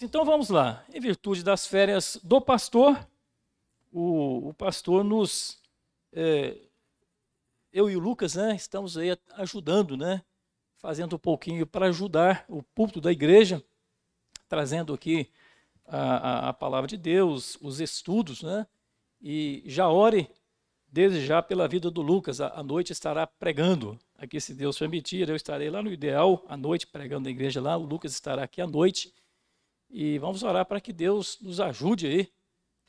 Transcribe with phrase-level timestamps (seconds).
[0.00, 0.84] Então vamos lá.
[0.94, 3.04] Em virtude das férias do pastor,
[3.92, 5.60] o, o pastor nos.
[6.12, 6.56] É,
[7.72, 10.22] eu e o Lucas, né, estamos aí ajudando, né,
[10.76, 13.62] fazendo um pouquinho para ajudar o púlpito da igreja,
[14.48, 15.28] trazendo aqui
[15.84, 18.66] a, a, a, palavra de Deus, os estudos, né,
[19.20, 20.30] e já ore
[20.86, 22.40] desde já pela vida do Lucas.
[22.40, 25.28] A noite estará pregando aqui, se Deus permitir.
[25.28, 27.76] Eu estarei lá no Ideal à noite pregando na igreja lá.
[27.76, 29.12] O Lucas estará aqui à noite.
[29.90, 32.28] E vamos orar para que Deus nos ajude aí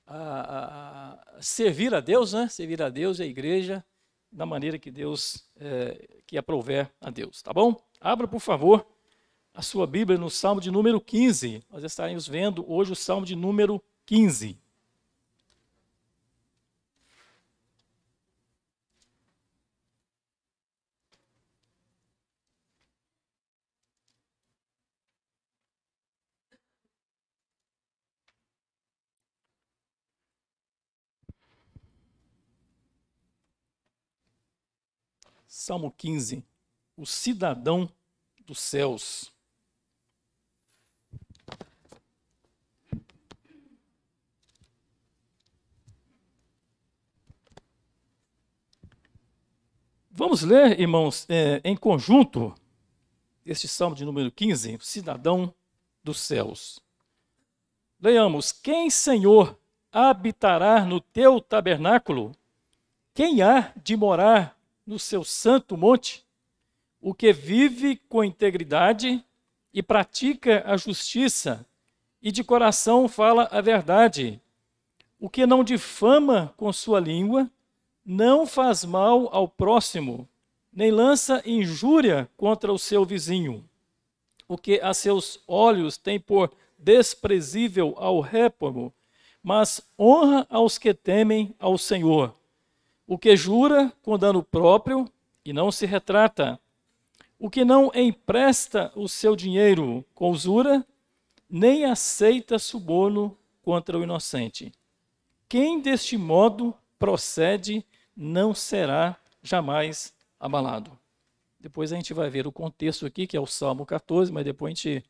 [0.05, 2.47] a, a, servir a Deus, né?
[2.49, 3.85] Servir a Deus e a igreja
[4.31, 7.75] da maneira que Deus é, que aprover a Deus, tá bom?
[7.99, 8.85] Abra, por favor,
[9.53, 11.63] a sua Bíblia no Salmo de número 15.
[11.69, 14.59] Nós estaremos vendo hoje o Salmo de número 15.
[35.61, 36.41] Salmo 15.
[36.95, 37.91] O cidadão
[38.45, 39.29] dos céus.
[50.09, 52.55] Vamos ler, irmãos, é, em conjunto,
[53.45, 55.53] este salmo de número 15, o cidadão
[56.01, 56.79] dos céus.
[57.99, 59.59] Leamos: Quem, Senhor,
[59.91, 62.31] habitará no teu tabernáculo?
[63.13, 64.57] Quem há de morar
[64.89, 66.25] no seu santo monte,
[66.99, 69.23] o que vive com integridade
[69.71, 71.63] e pratica a justiça,
[72.19, 74.41] e de coração fala a verdade,
[75.19, 77.47] o que não difama com sua língua,
[78.03, 80.27] não faz mal ao próximo,
[80.73, 83.63] nem lança injúria contra o seu vizinho,
[84.47, 88.91] o que a seus olhos tem por desprezível ao réprobo,
[89.43, 92.38] mas honra aos que temem ao Senhor
[93.09, 95.11] o que jura com dano próprio
[95.43, 96.59] e não se retrata,
[97.39, 100.85] o que não empresta o seu dinheiro com usura,
[101.49, 104.71] nem aceita suborno contra o inocente.
[105.47, 107.83] Quem deste modo procede
[108.15, 110.95] não será jamais abalado.
[111.59, 114.71] Depois a gente vai ver o contexto aqui, que é o Salmo 14, mas depois
[114.71, 115.03] a gente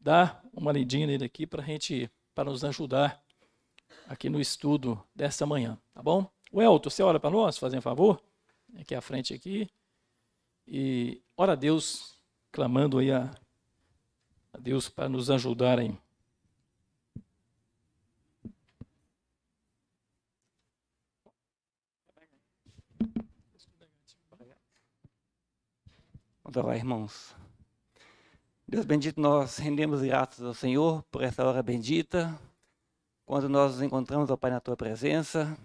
[0.00, 3.22] dá uma lidinha nele aqui para gente para nos ajudar
[4.08, 6.26] aqui no estudo dessa manhã, tá bom?
[6.50, 8.22] O Elton, você ora para nós, fazendo favor?
[8.78, 9.68] Aqui à frente aqui.
[10.66, 12.16] E ora a Deus,
[12.50, 13.30] clamando aí a,
[14.52, 15.98] a Deus para nos ajudarem.
[26.42, 27.36] Vamos irmãos.
[28.66, 32.38] Deus bendito, nós rendemos graças ao Senhor por essa hora bendita,
[33.26, 35.58] quando nós nos encontramos, ó Pai, na Tua presença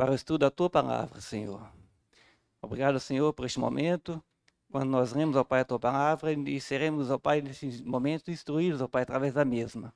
[0.00, 1.60] para o estudo da tua palavra, Senhor.
[2.62, 4.24] Obrigado, Senhor, por este momento,
[4.72, 8.80] quando nós lemos, ó Pai, a tua palavra e seremos, ó Pai, nesse momento instruídos,
[8.80, 9.92] ó Pai, através da mesma.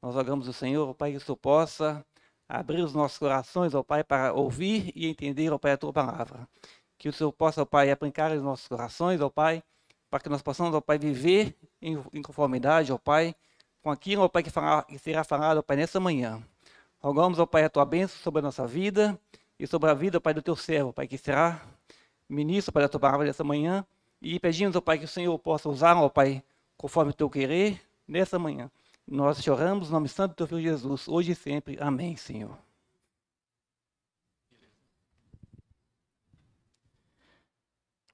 [0.00, 2.02] Nós rogamos ao Senhor, ó Pai, que o Senhor possa
[2.48, 6.48] abrir os nossos corações, ó Pai, para ouvir e entender, ó Pai, a tua palavra.
[6.96, 9.62] Que o Senhor possa, ó Pai, aplicar os nossos corações, ó Pai,
[10.08, 13.36] para que nós possamos, ó Pai, viver em, conformidade, ó Pai,
[13.82, 14.50] com aquilo, ó Pai, que,
[14.88, 16.42] que será falado, ó Pai, nessa manhã.
[17.04, 19.20] Rogamos, ó Pai, a tua bênção sobre a nossa vida
[19.58, 21.62] e sobre a vida, Pai, do teu servo, Pai, que será
[22.26, 23.84] ministro, Pai, da tua palavra dessa manhã.
[24.22, 26.42] E pedimos, ó Pai, que o Senhor possa usar, ó Pai,
[26.78, 27.78] conforme o teu querer,
[28.08, 28.70] nessa manhã.
[29.06, 31.76] Nós choramos, no nome santo do teu filho Jesus, hoje e sempre.
[31.78, 32.56] Amém, Senhor.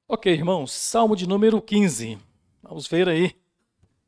[0.09, 2.19] Ok, irmãos, Salmo de número 15.
[2.61, 3.37] Vamos ver aí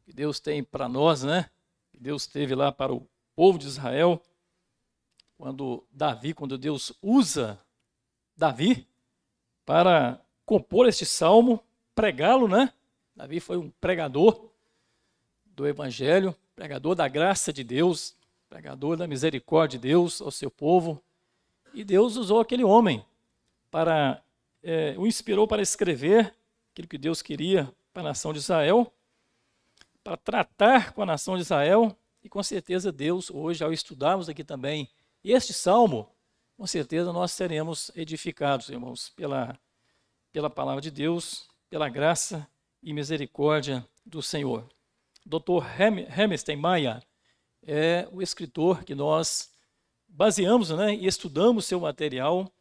[0.05, 1.49] que Deus tem para nós, né?
[1.93, 3.07] Que Deus teve lá para o
[3.37, 4.21] povo de Israel
[5.43, 7.61] quando Davi, quando Deus usa
[8.37, 8.87] Davi
[9.67, 11.61] para compor este salmo,
[11.97, 12.73] pregá-lo, né?
[13.17, 14.51] Davi foi um pregador
[15.45, 18.15] do evangelho, pregador da graça de Deus,
[18.49, 21.03] pregador da misericórdia de Deus ao seu povo.
[21.75, 23.05] E Deus usou aquele homem
[23.69, 24.23] para
[24.63, 26.33] é, o inspirou para escrever
[26.71, 28.93] aquilo que Deus queria para a nação de Israel,
[30.05, 31.97] para tratar com a nação de Israel.
[32.23, 34.89] E com certeza Deus, hoje, ao estudarmos aqui também
[35.25, 36.09] e este salmo,
[36.57, 39.59] com certeza nós seremos edificados, irmãos, pela,
[40.33, 42.49] pela palavra de Deus, pela graça
[42.83, 44.69] e misericórdia do Senhor.
[45.25, 45.65] Dr.
[46.19, 47.03] Hammerstein Maia
[47.63, 49.53] é o escritor que nós
[50.09, 52.53] baseamos né, e estudamos seu material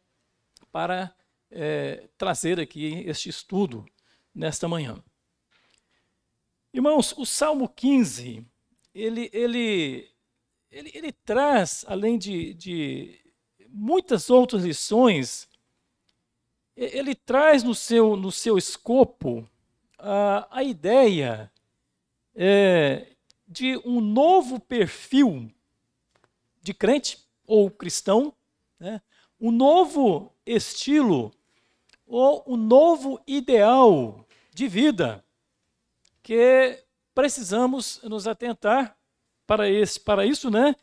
[0.70, 1.14] para
[1.50, 3.84] é, trazer aqui este estudo
[4.34, 5.02] nesta manhã.
[6.72, 8.46] Irmãos, o Salmo 15
[8.94, 10.10] ele, ele,
[10.72, 13.20] ele, ele traz, além de, de
[13.68, 15.46] muitas outras lições,
[16.74, 19.46] ele traz no seu, no seu escopo
[19.98, 21.52] a, a ideia
[22.34, 23.14] é,
[23.46, 25.52] de um novo perfil
[26.62, 28.32] de crente ou cristão,
[28.80, 29.02] né?
[29.38, 31.30] um novo estilo
[32.06, 35.22] ou um novo ideal de vida
[36.22, 36.82] que
[37.14, 38.96] precisamos nos atentar
[39.52, 40.74] para, esse, para isso, né?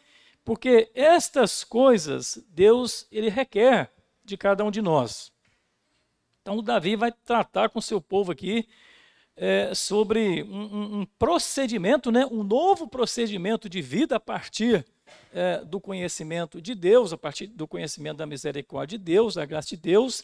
[0.45, 3.91] Porque estas coisas Deus ele requer
[4.23, 5.31] de cada um de nós.
[6.39, 8.69] Então Davi vai tratar com seu povo aqui
[9.35, 12.27] é, sobre um, um, procedimento, né?
[12.27, 14.85] um novo procedimento de vida a partir
[15.33, 19.69] é, do conhecimento de Deus, a partir do conhecimento da misericórdia de Deus, da graça
[19.69, 20.23] de Deus.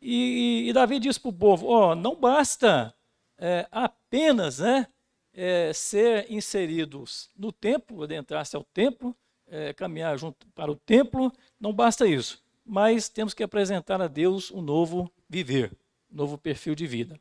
[0.00, 2.94] E, e Davi diz para o povo: oh, não basta
[3.36, 4.86] é, apenas né,
[5.36, 9.14] é, ser inseridos no templo, adentrar-se ao templo,
[9.46, 11.30] é, caminhar junto para o templo,
[11.60, 15.76] não basta isso, mas temos que apresentar a Deus um novo viver,
[16.10, 17.20] um novo perfil de vida.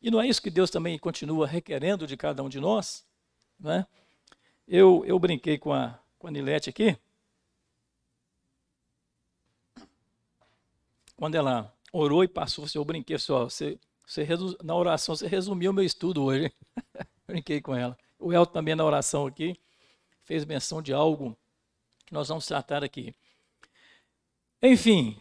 [0.00, 3.04] E não é isso que Deus também continua requerendo de cada um de nós?
[3.60, 3.86] Né?
[4.66, 6.96] Eu, eu brinquei com a, com a Nilete aqui.
[11.14, 14.26] Quando ela orou e passou, eu brinquei só, você, você
[14.64, 16.50] na oração você resumiu o meu estudo hoje.
[17.32, 17.96] brinquei com ela.
[18.18, 19.56] O El também na oração aqui
[20.22, 21.36] fez menção de algo
[22.04, 23.14] que nós vamos tratar aqui.
[24.62, 25.18] Enfim,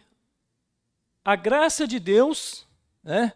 [1.23, 2.67] a graça de Deus,
[3.01, 3.33] né,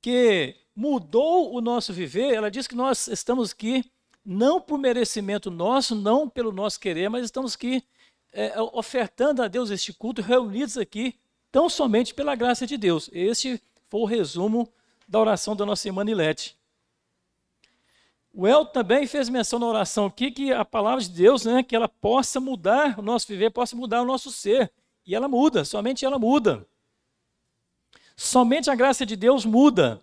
[0.00, 3.84] que mudou o nosso viver, ela diz que nós estamos aqui
[4.24, 7.84] não por merecimento nosso, não pelo nosso querer, mas estamos aqui
[8.32, 11.14] é, ofertando a Deus este culto, reunidos aqui,
[11.52, 13.10] tão somente pela graça de Deus.
[13.12, 14.72] Este foi o resumo
[15.06, 16.55] da oração da nossa irmã Nilete.
[18.38, 21.74] O El também fez menção na oração aqui que a palavra de Deus, né, que
[21.74, 24.70] ela possa mudar o nosso viver, possa mudar o nosso ser.
[25.06, 26.66] E ela muda, somente ela muda.
[28.14, 30.02] Somente a graça de Deus muda.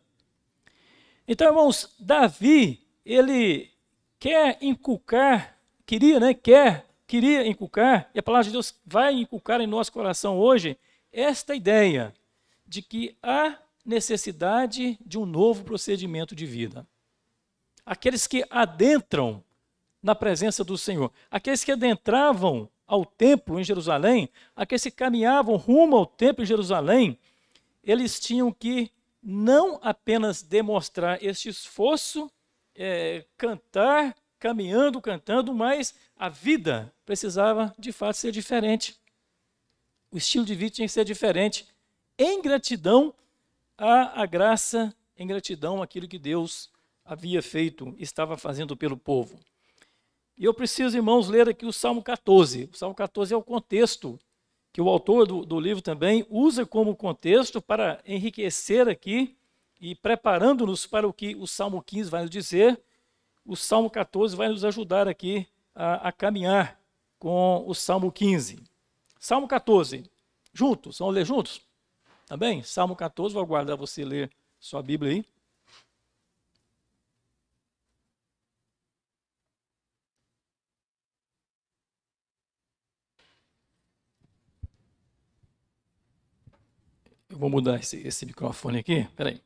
[1.27, 3.69] Então, irmãos, Davi, ele
[4.17, 9.67] quer inculcar, queria, né, quer, queria inculcar, e a palavra de Deus vai inculcar em
[9.67, 10.75] nosso coração hoje
[11.11, 12.11] esta ideia
[12.65, 16.87] de que há necessidade de um novo procedimento de vida
[17.85, 19.43] aqueles que adentram
[20.01, 25.95] na presença do Senhor, aqueles que adentravam ao templo em Jerusalém, aqueles que caminhavam rumo
[25.95, 27.17] ao templo em Jerusalém,
[27.83, 28.91] eles tinham que
[29.21, 32.29] não apenas demonstrar este esforço,
[32.75, 38.99] é, cantar, caminhando, cantando, mas a vida precisava de fato ser diferente.
[40.11, 41.65] O estilo de vida tinha que ser diferente,
[42.17, 43.13] em gratidão
[43.77, 46.69] à, à graça, em gratidão àquilo que Deus
[47.05, 49.39] havia feito, estava fazendo pelo povo.
[50.37, 52.69] E eu preciso, irmãos, ler aqui o Salmo 14.
[52.73, 54.19] O Salmo 14 é o contexto
[54.71, 59.37] que o autor do, do livro também usa como contexto para enriquecer aqui
[59.79, 62.81] e preparando-nos para o que o Salmo 15 vai nos dizer.
[63.45, 65.45] O Salmo 14 vai nos ajudar aqui
[65.75, 66.79] a, a caminhar
[67.19, 68.63] com o Salmo 15.
[69.19, 70.09] Salmo 14,
[70.51, 71.61] juntos, vamos ler juntos?
[72.25, 72.35] Tá?
[72.63, 75.32] Salmo 14, vou aguardar você ler sua Bíblia aí.
[87.33, 89.07] Eu vou mudar esse, esse microfone aqui.
[89.15, 89.41] Peraí.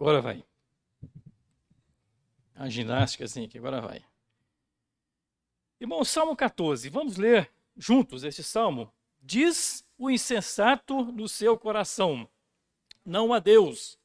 [0.00, 0.44] Agora vai.
[2.54, 4.04] A ginástica assim aqui, agora vai.
[5.80, 8.92] Irmão, Salmo 14, vamos ler juntos este salmo.
[9.20, 12.28] Diz o insensato no seu coração:
[13.04, 13.98] Não há Deus.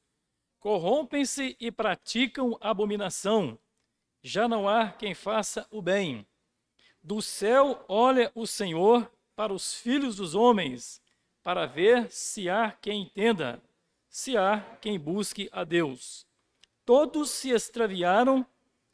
[0.60, 3.60] Corrompem-se e praticam abominação.
[4.22, 6.26] Já não há quem faça o bem.
[7.04, 11.02] Do céu olha o Senhor para os filhos dos homens,
[11.44, 13.62] para ver se há quem entenda
[14.14, 16.28] se há quem busque a Deus.
[16.86, 18.46] Todos se extraviaram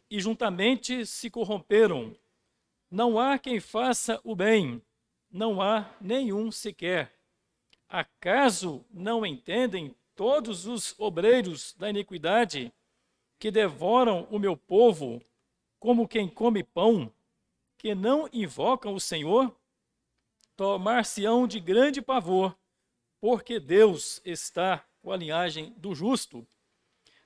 [0.10, 2.16] e juntamente se corromperam.
[2.90, 4.82] Não há quem faça o bem,
[5.30, 7.14] não há nenhum sequer.
[7.90, 12.72] Acaso não entendem todos os obreiros da iniquidade
[13.38, 15.22] que devoram o meu povo
[15.82, 17.12] como quem come pão,
[17.78, 19.54] que não invocam o Senhor,
[20.56, 22.58] tomar-se-ão de grande pavor,
[23.20, 26.48] porque Deus está com a linhagem do justo.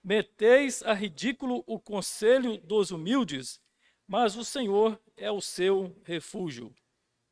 [0.04, 3.62] Meteis a ridículo o conselho dos humildes,
[4.08, 6.74] mas o Senhor é o seu refúgio.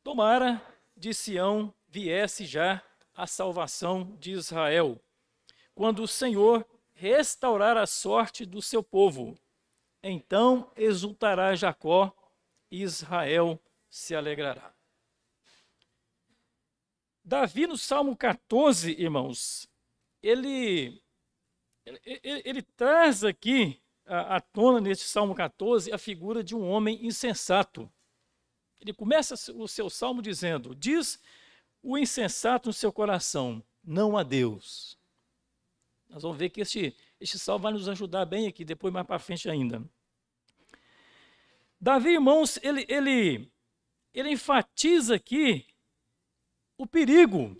[0.02, 0.60] Tomara
[0.96, 2.82] de Sião viesse já
[3.14, 5.00] a salvação de Israel,
[5.74, 9.38] quando o Senhor restaurar a sorte do seu povo.
[10.02, 12.14] Então exultará Jacó
[12.70, 14.74] e Israel se alegrará.
[17.24, 19.68] Davi, no Salmo 14, irmãos,
[20.22, 21.02] ele,
[21.84, 27.90] ele, ele traz aqui à tona, neste Salmo 14, a figura de um homem insensato.
[28.80, 31.20] Ele começa o seu salmo dizendo: Diz
[31.82, 34.98] o insensato no seu coração, não a Deus.
[36.08, 39.18] Nós vamos ver que este, este salmo vai nos ajudar bem aqui, depois mais para
[39.18, 39.82] frente ainda.
[41.80, 43.50] Davi, irmãos, ele, ele,
[44.12, 45.66] ele enfatiza aqui
[46.76, 47.56] o perigo.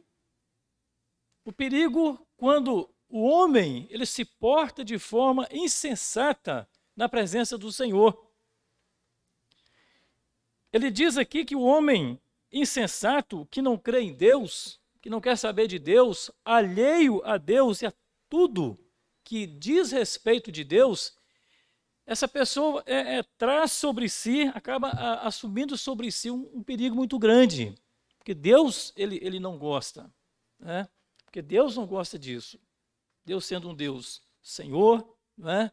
[1.45, 8.20] O perigo quando o homem ele se porta de forma insensata na presença do Senhor.
[10.72, 12.20] Ele diz aqui que o homem
[12.50, 17.80] insensato que não crê em Deus, que não quer saber de Deus, alheio a Deus
[17.80, 17.92] e a
[18.28, 18.76] tudo
[19.22, 21.16] que diz respeito de Deus,
[22.04, 26.96] essa pessoa é, é, traz sobre si, acaba a, assumindo sobre si um, um, perigo
[26.96, 27.72] muito grande,
[28.18, 30.12] porque Deus ele, ele não gosta,
[30.58, 30.88] né?
[31.32, 32.60] Porque Deus não gosta disso.
[33.24, 35.72] Deus sendo um Deus Senhor, né?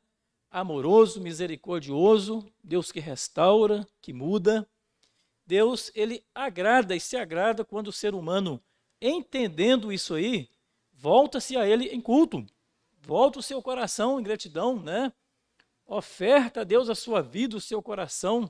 [0.49, 4.65] amoroso, misericordioso, Deus que restaura, que muda,
[5.45, 8.63] Deus, ele agrada e se agrada quando o ser humano,
[9.01, 10.47] entendendo isso aí,
[10.93, 12.45] volta-se a ele em culto.
[13.01, 15.11] Volta o seu coração em gratidão, né?
[15.85, 18.49] Oferta a Deus a sua vida, o seu coração.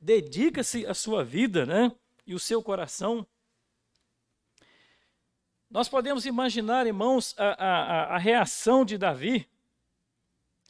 [0.00, 1.92] Dedica-se a sua vida, né?
[2.26, 3.26] E o seu coração.
[5.70, 9.46] Nós podemos imaginar, irmãos, a, a, a reação de Davi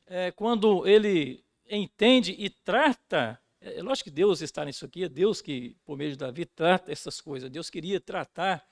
[0.07, 5.09] é, quando ele entende e trata é, é lógico que Deus está nisso aqui, é
[5.09, 7.51] Deus que, por meio de Davi, trata essas coisas.
[7.51, 8.67] Deus queria tratar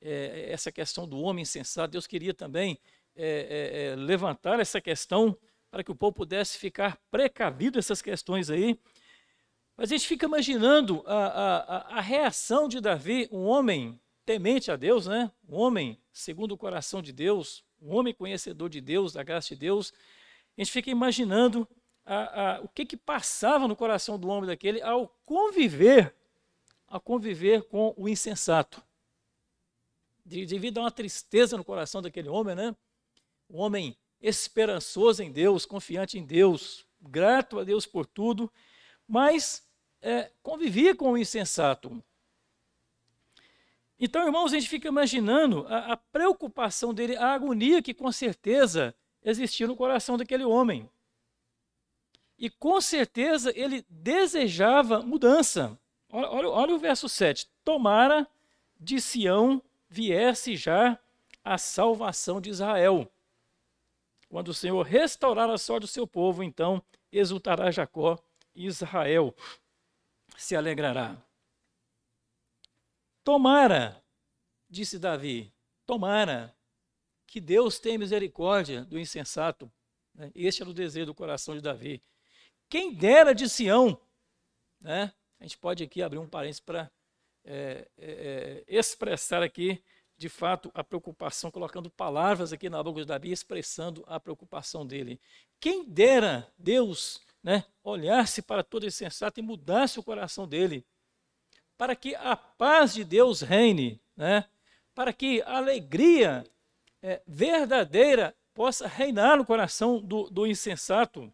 [0.00, 2.78] é, essa questão do homem insensato, Deus queria também
[3.14, 5.36] é, é, é, levantar essa questão
[5.70, 8.78] para que o povo pudesse ficar precavido dessas questões aí.
[9.76, 14.76] Mas a gente fica imaginando a, a, a reação de Davi, um homem temente a
[14.76, 15.32] Deus, né?
[15.48, 19.56] um homem segundo o coração de Deus, um homem conhecedor de Deus, da graça de
[19.56, 19.90] Deus.
[20.54, 21.66] A gente fica imaginando
[22.04, 26.14] a, a, o que, que passava no coração do homem daquele ao conviver,
[26.86, 28.82] ao conviver com o insensato.
[30.22, 32.76] Devido a uma tristeza no coração daquele homem, né?
[33.48, 38.52] Um homem esperançoso em Deus, confiante em Deus, grato a Deus por tudo,
[39.06, 39.66] mas
[40.02, 42.04] é, convivia com o insensato.
[44.00, 48.94] Então, irmãos, a gente fica imaginando a, a preocupação dele, a agonia que com certeza
[49.22, 50.88] existia no coração daquele homem.
[52.38, 55.76] E com certeza ele desejava mudança.
[56.08, 57.48] Olha, olha, olha, o verso 7.
[57.64, 58.26] Tomara
[58.78, 60.96] de Sião viesse já
[61.44, 63.10] a salvação de Israel.
[64.28, 68.16] Quando o Senhor restaurar a sorte do seu povo, então exultará Jacó
[68.54, 69.34] e Israel
[70.36, 71.16] se alegrará.
[73.28, 74.02] Tomara,
[74.70, 75.52] disse Davi,
[75.84, 76.56] tomara
[77.26, 79.70] que Deus tenha misericórdia do insensato.
[80.14, 80.32] Né?
[80.34, 82.02] Este era o desejo do coração de Davi.
[82.70, 84.00] Quem dera de Sião,
[84.80, 85.12] né?
[85.38, 86.90] A gente pode aqui abrir um parênteses para
[87.44, 89.84] é, é, é, expressar aqui,
[90.16, 95.20] de fato, a preocupação, colocando palavras aqui na boca de Davi, expressando a preocupação dele.
[95.60, 100.82] Quem dera Deus né, olhasse para todo esse sensato e mudasse o coração dele,
[101.78, 104.44] para que a paz de Deus reine, né,
[104.94, 106.44] para que a alegria
[107.00, 111.32] é, verdadeira possa reinar no coração do, do insensato.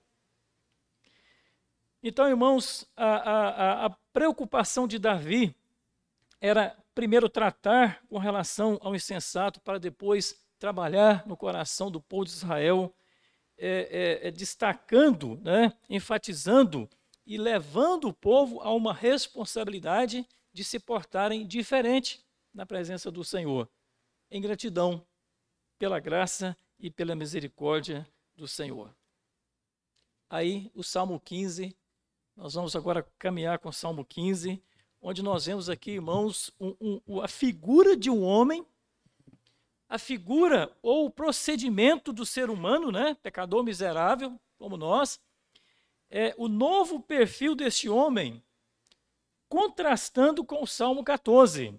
[2.02, 5.56] Então, irmãos, a, a, a preocupação de Davi
[6.38, 12.32] era primeiro tratar com relação ao insensato, para depois trabalhar no coração do povo de
[12.32, 12.94] Israel,
[13.56, 16.88] é, é, é, destacando, né, enfatizando
[17.26, 23.68] e levando o povo a uma responsabilidade de se portarem diferente na presença do Senhor,
[24.30, 25.04] em gratidão
[25.78, 28.94] pela graça e pela misericórdia do Senhor.
[30.28, 31.76] Aí o Salmo 15
[32.36, 34.60] nós vamos agora caminhar com o Salmo 15,
[35.00, 38.66] onde nós vemos aqui, irmãos, um, um, a figura de um homem
[39.88, 45.20] a figura ou o procedimento do ser humano, né, pecador miserável como nós,
[46.10, 48.42] é o novo perfil deste homem,
[49.48, 51.74] contrastando com o Salmo 14.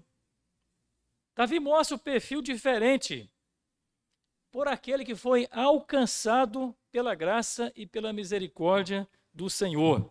[1.36, 3.29] Davi mostra o perfil diferente
[4.51, 10.10] por aquele que foi alcançado pela graça e pela misericórdia do Senhor.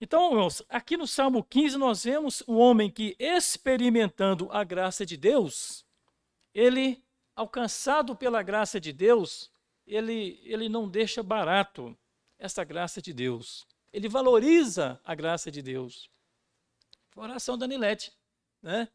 [0.00, 5.16] Então, irmãos, aqui no Salmo 15 nós vemos um homem que, experimentando a graça de
[5.16, 5.86] Deus,
[6.52, 7.04] ele,
[7.36, 9.52] alcançado pela graça de Deus,
[9.90, 11.96] ele, ele não deixa barato
[12.38, 13.66] essa graça de Deus.
[13.92, 16.08] Ele valoriza a graça de Deus.
[17.10, 18.12] Foi a oração da Nilete.
[18.62, 18.88] Né?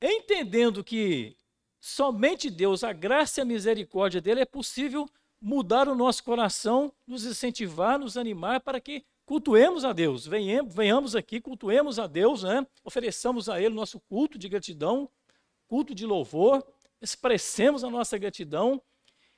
[0.00, 1.36] Entendendo que
[1.78, 5.06] somente Deus, a graça e a misericórdia dele, é possível
[5.40, 11.40] mudar o nosso coração, nos incentivar, nos animar para que cultuemos a Deus, venhamos aqui,
[11.40, 12.66] cultuemos a Deus, né?
[12.84, 15.10] ofereçamos a Ele nosso culto de gratidão,
[15.68, 16.64] culto de louvor,
[17.02, 18.80] expressemos a nossa gratidão.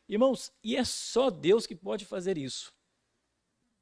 [0.09, 2.73] Irmãos, e é só Deus que pode fazer isso.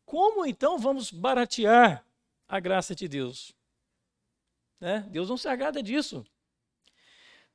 [0.05, 2.05] Como então vamos baratear
[2.49, 3.55] a graça de Deus?
[4.81, 5.07] Né?
[5.11, 6.27] Deus não se agrada disso.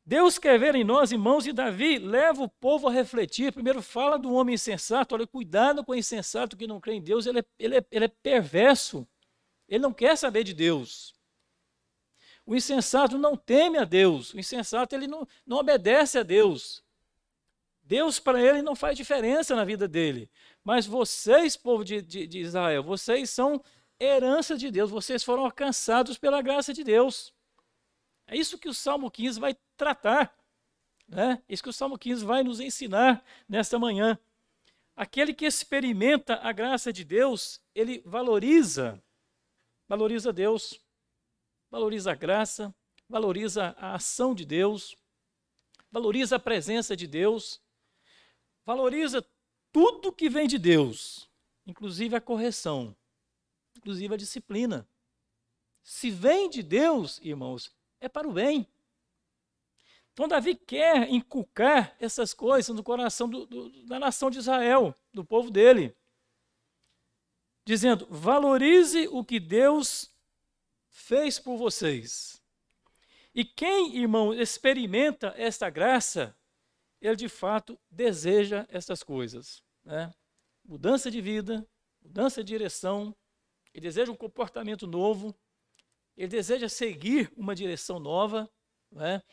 [0.05, 3.53] Deus quer ver em nós, irmãos, e Davi leva o povo a refletir.
[3.53, 7.25] Primeiro fala do homem insensato, olha, cuidado com o insensato que não crê em Deus,
[7.25, 9.07] ele é, ele é, ele é perverso,
[9.67, 11.13] ele não quer saber de Deus.
[12.45, 16.83] O insensato não teme a Deus, o insensato ele não, não obedece a Deus.
[17.91, 20.31] Deus para ele não faz diferença na vida dele.
[20.63, 23.61] Mas vocês, povo de, de, de Israel, vocês são
[23.99, 27.33] herança de Deus, vocês foram alcançados pela graça de Deus.
[28.25, 30.33] É isso que o Salmo 15 vai tratar.
[31.05, 31.43] Né?
[31.49, 34.17] Isso que o Salmo 15 vai nos ensinar nesta manhã.
[34.95, 39.03] Aquele que experimenta a graça de Deus, ele valoriza,
[39.85, 40.79] valoriza Deus,
[41.69, 42.73] valoriza a graça,
[43.09, 44.95] valoriza a ação de Deus,
[45.91, 47.59] valoriza a presença de Deus,
[48.65, 49.25] valoriza
[49.71, 51.29] tudo que vem de Deus,
[51.65, 52.95] inclusive a correção,
[53.75, 54.87] inclusive a disciplina.
[55.83, 58.67] Se vem de Deus, irmãos, é para o bem.
[60.13, 65.23] Então, Davi quer inculcar essas coisas no coração do, do, da nação de Israel, do
[65.23, 65.95] povo dele,
[67.65, 70.13] dizendo: valorize o que Deus
[70.89, 72.41] fez por vocês.
[73.33, 76.35] E quem, irmão, experimenta esta graça,
[77.01, 79.63] ele de fato deseja essas coisas.
[79.83, 80.13] Né?
[80.63, 81.67] Mudança de vida,
[82.01, 83.15] mudança de direção,
[83.73, 85.35] ele deseja um comportamento novo,
[86.15, 88.49] ele deseja seguir uma direção nova,
[88.91, 89.23] né?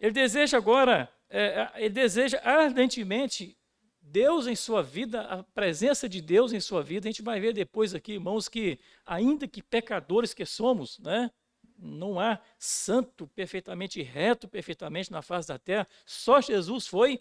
[0.00, 3.58] ele deseja agora, é, é, ele deseja ardentemente
[4.00, 7.06] Deus em sua vida, a presença de Deus em sua vida.
[7.06, 11.30] A gente vai ver depois aqui, irmãos, que ainda que pecadores que somos, né?
[11.78, 15.86] Não há santo perfeitamente reto, perfeitamente na face da terra.
[16.04, 17.20] Só Jesus foi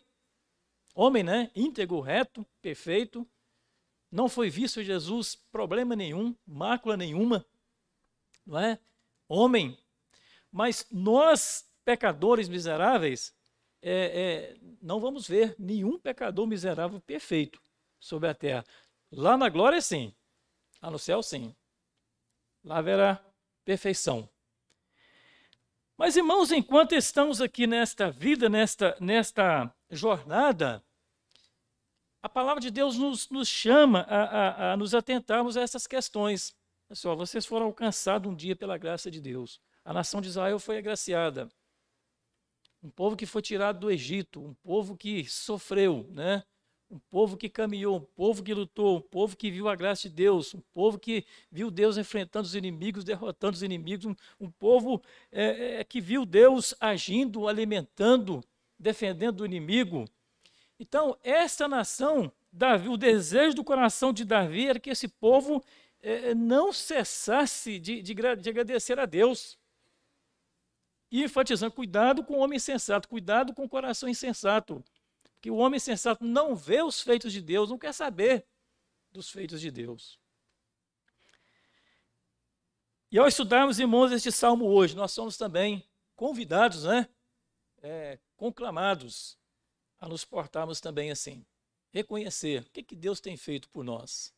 [0.95, 1.51] homem, né?
[1.55, 3.27] íntegro, reto, perfeito.
[4.11, 7.45] Não foi visto Jesus problema nenhum, mácula nenhuma
[8.47, 8.79] não é?
[9.27, 9.77] Homem.
[10.51, 13.35] Mas nós, pecadores miseráveis,
[13.81, 17.61] é, é, não vamos ver nenhum pecador miserável perfeito
[17.99, 18.65] sobre a terra.
[19.11, 20.15] Lá na glória, sim.
[20.81, 21.53] Lá no céu, sim.
[22.63, 23.23] Lá haverá
[23.65, 24.27] perfeição.
[25.97, 30.83] Mas, irmãos, enquanto estamos aqui nesta vida, nesta, nesta jornada,
[32.21, 36.55] a palavra de Deus nos, nos chama a, a, a nos atentarmos a essas questões.
[36.87, 39.59] Pessoal, vocês foram alcançados um dia pela graça de Deus.
[39.83, 41.49] A nação de Israel foi agraciada.
[42.83, 46.43] Um povo que foi tirado do Egito, um povo que sofreu, né?
[46.89, 50.15] Um povo que caminhou, um povo que lutou, um povo que viu a graça de
[50.15, 55.01] Deus, um povo que viu Deus enfrentando os inimigos, derrotando os inimigos, um, um povo
[55.29, 58.41] é, é, que viu Deus agindo, alimentando,
[58.79, 60.05] defendendo o inimigo.
[60.79, 65.61] Então, essa nação, Davi, o desejo do coração de Davi era que esse povo
[66.01, 69.57] é, não cessasse de, de, de agradecer a Deus.
[71.11, 74.83] E enfatizando, cuidado com o homem insensato, cuidado com o coração insensato.
[75.37, 78.45] Porque o homem insensato não vê os feitos de Deus, não quer saber
[79.11, 80.19] dos feitos de Deus.
[83.11, 87.07] E ao estudarmos, irmãos, este salmo hoje, nós somos também convidados, né?
[87.81, 89.37] É, conclamados
[89.99, 91.45] a nos portarmos também assim.
[91.91, 94.33] Reconhecer o que, que Deus tem feito por nós.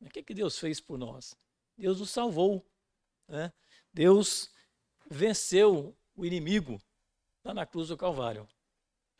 [0.00, 1.34] O que, que Deus fez por nós?
[1.78, 2.66] Deus nos salvou.
[3.26, 3.52] Né?
[3.92, 4.50] Deus
[5.08, 6.80] venceu o inimigo
[7.44, 8.46] lá na cruz do Calvário.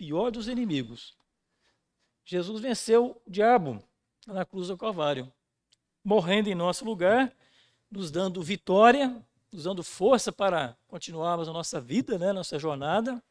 [0.00, 1.14] Pior dos inimigos.
[2.24, 3.84] Jesus venceu o diabo
[4.26, 5.30] na cruz do Calvário,
[6.02, 7.30] morrendo em nosso lugar,
[7.90, 13.22] nos dando vitória nos dando força para continuarmos a nossa vida, né, nossa jornada,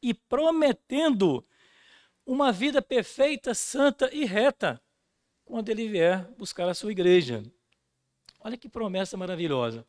[0.00, 1.44] e prometendo
[2.24, 4.80] uma vida perfeita, santa e reta
[5.44, 7.42] quando ele vier buscar a sua igreja.
[8.40, 9.86] Olha que promessa maravilhosa.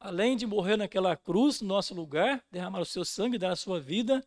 [0.00, 3.78] Além de morrer naquela cruz, no nosso lugar, derramar o seu sangue, dar a sua
[3.78, 4.26] vida,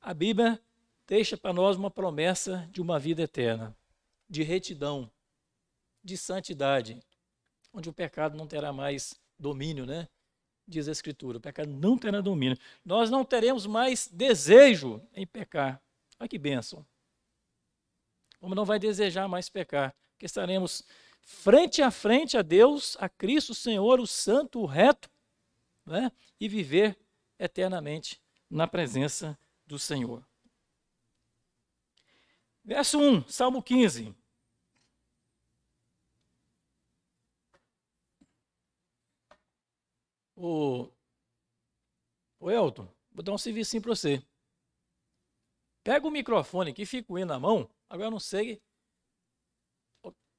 [0.00, 0.60] a Bíblia
[1.06, 3.76] deixa para nós uma promessa de uma vida eterna,
[4.28, 5.10] de retidão,
[6.02, 7.02] de santidade,
[7.72, 10.08] onde o pecado não terá mais domínio, né?
[10.66, 12.56] Diz a Escritura, o pecado não terá domínio.
[12.84, 15.82] Nós não teremos mais desejo em pecar.
[16.18, 16.86] Olha que bênção.
[18.38, 20.84] Como não vai desejar mais pecar, que estaremos
[21.22, 25.10] frente a frente a Deus, a Cristo Senhor, o Santo, o Reto,
[25.84, 26.12] né?
[26.38, 26.96] e viver
[27.38, 29.38] eternamente na presença
[29.70, 30.26] do Senhor.
[32.64, 34.14] Verso 1, Salmo 15.
[40.34, 40.90] O,
[42.40, 44.22] o Elton, vou dar um serviço para você.
[45.84, 47.70] Pega o microfone aqui, fica o na mão.
[47.88, 48.60] Agora eu não sei.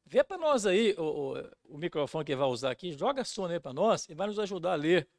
[0.06, 3.62] Vê para nós aí o, o, o, microfone que vai usar aqui, joga som aí
[3.62, 5.10] para nós e vai nos ajudar a ler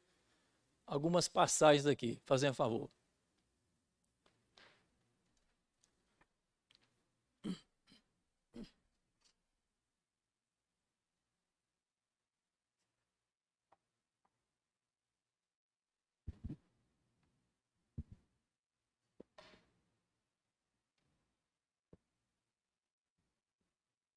[0.85, 2.91] algumas passagens aqui, fazendo favor.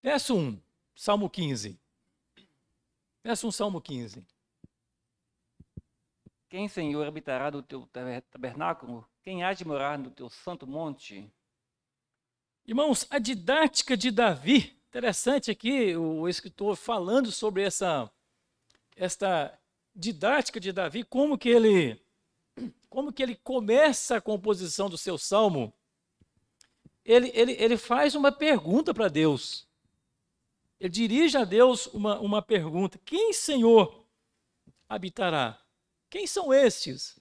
[0.06, 0.56] Verso 1,
[0.94, 1.76] Salmo 15.
[3.24, 4.24] Verso 1, Salmo 15.
[6.48, 7.88] Quem, Senhor, habitará no teu
[8.30, 9.04] tabernáculo?
[9.24, 11.28] Quem há de morar no teu santo monte?
[12.64, 18.08] Irmãos, a didática de Davi, interessante aqui o escritor falando sobre essa,
[18.94, 19.58] esta
[19.92, 22.00] didática de Davi, como que ele,
[22.88, 25.74] como que ele começa a composição do seu salmo.
[27.04, 29.66] Ele, ele, ele faz uma pergunta para Deus.
[30.78, 34.04] Ele dirige a Deus uma, uma pergunta: Quem, Senhor,
[34.88, 35.58] habitará?
[36.10, 37.18] Quem são estes?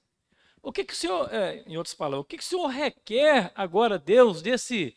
[0.61, 3.51] O que, que o Senhor, é, em outras palavras, o que, que o Senhor requer
[3.55, 4.95] agora, Deus, desse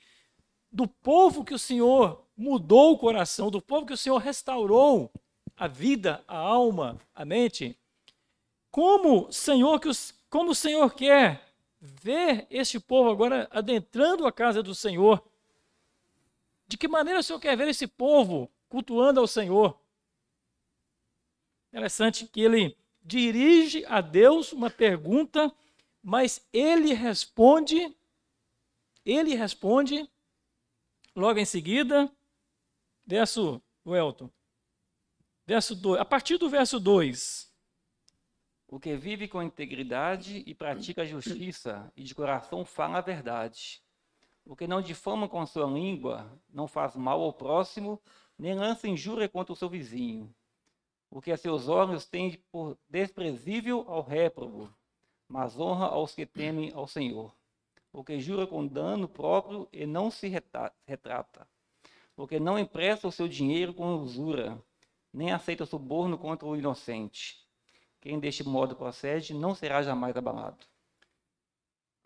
[0.71, 5.13] do povo que o Senhor mudou o coração, do povo que o Senhor restaurou
[5.57, 7.79] a vida, a alma, a mente?
[8.71, 14.63] Como, Senhor, que os, como o Senhor quer ver este povo agora adentrando a casa
[14.63, 15.23] do Senhor?
[16.69, 19.81] De que maneira o Senhor quer ver esse povo cultuando ao Senhor?
[21.73, 25.51] Interessante que ele dirige a Deus uma pergunta,
[26.03, 27.97] mas ele responde,
[29.03, 30.09] ele responde
[31.17, 32.15] logo em seguida,
[33.07, 34.31] verso Welton,
[35.47, 37.49] verso 2, a partir do verso 2.
[38.67, 43.83] O que vive com integridade e pratica a justiça e de coração fala a verdade
[44.49, 48.01] o que não difama com sua língua, não faz mal ao próximo,
[48.39, 50.35] nem lança injúria contra o seu vizinho.
[51.11, 54.73] O que a seus olhos tem por desprezível ao réprobo,
[55.29, 57.31] mas honra aos que temem ao Senhor.
[57.93, 60.33] O que jura com dano próprio e não se
[60.87, 61.47] retrata.
[62.17, 64.59] O que não empresta o seu dinheiro com usura,
[65.13, 67.47] nem aceita suborno contra o inocente.
[68.01, 70.65] Quem deste modo procede não será jamais abalado.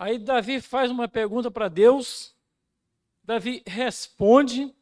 [0.03, 2.37] Aí Davi faz uma pergunta para Deus,
[3.23, 4.75] Davi responde,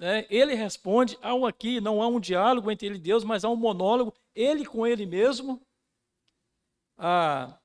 [0.00, 3.44] né, ele responde, há um aqui, não há um diálogo entre ele e Deus, mas
[3.44, 5.60] há um monólogo, ele com ele mesmo.
[6.96, 7.58] Ah,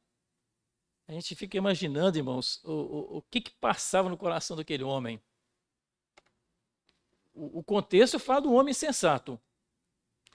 [1.08, 5.22] a gente fica imaginando, irmãos, o, o, o que, que passava no coração daquele homem.
[7.34, 9.40] O, o contexto fala do homem sensato.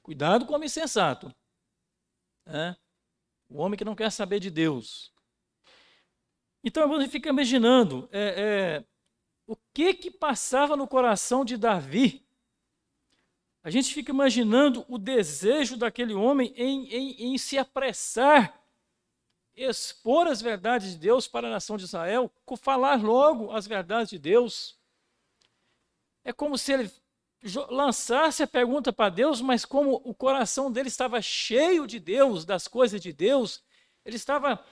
[0.02, 1.30] Cuidado com o homem sensato.
[2.46, 2.74] Né?
[3.50, 5.12] O homem que não quer saber de Deus.
[6.64, 8.85] Então você fica imaginando é, é,
[9.46, 12.27] o que que passava no coração de Davi.
[13.62, 18.59] A gente fica imaginando o desejo daquele homem em, em, em se apressar,
[19.55, 24.18] expor as verdades de Deus para a nação de Israel, falar logo as verdades de
[24.18, 24.79] Deus.
[26.24, 26.90] É como se ele
[27.70, 32.66] lançasse a pergunta para Deus, mas como o coração dele estava cheio de Deus, das
[32.66, 33.62] coisas de Deus,
[34.03, 34.64] ele estava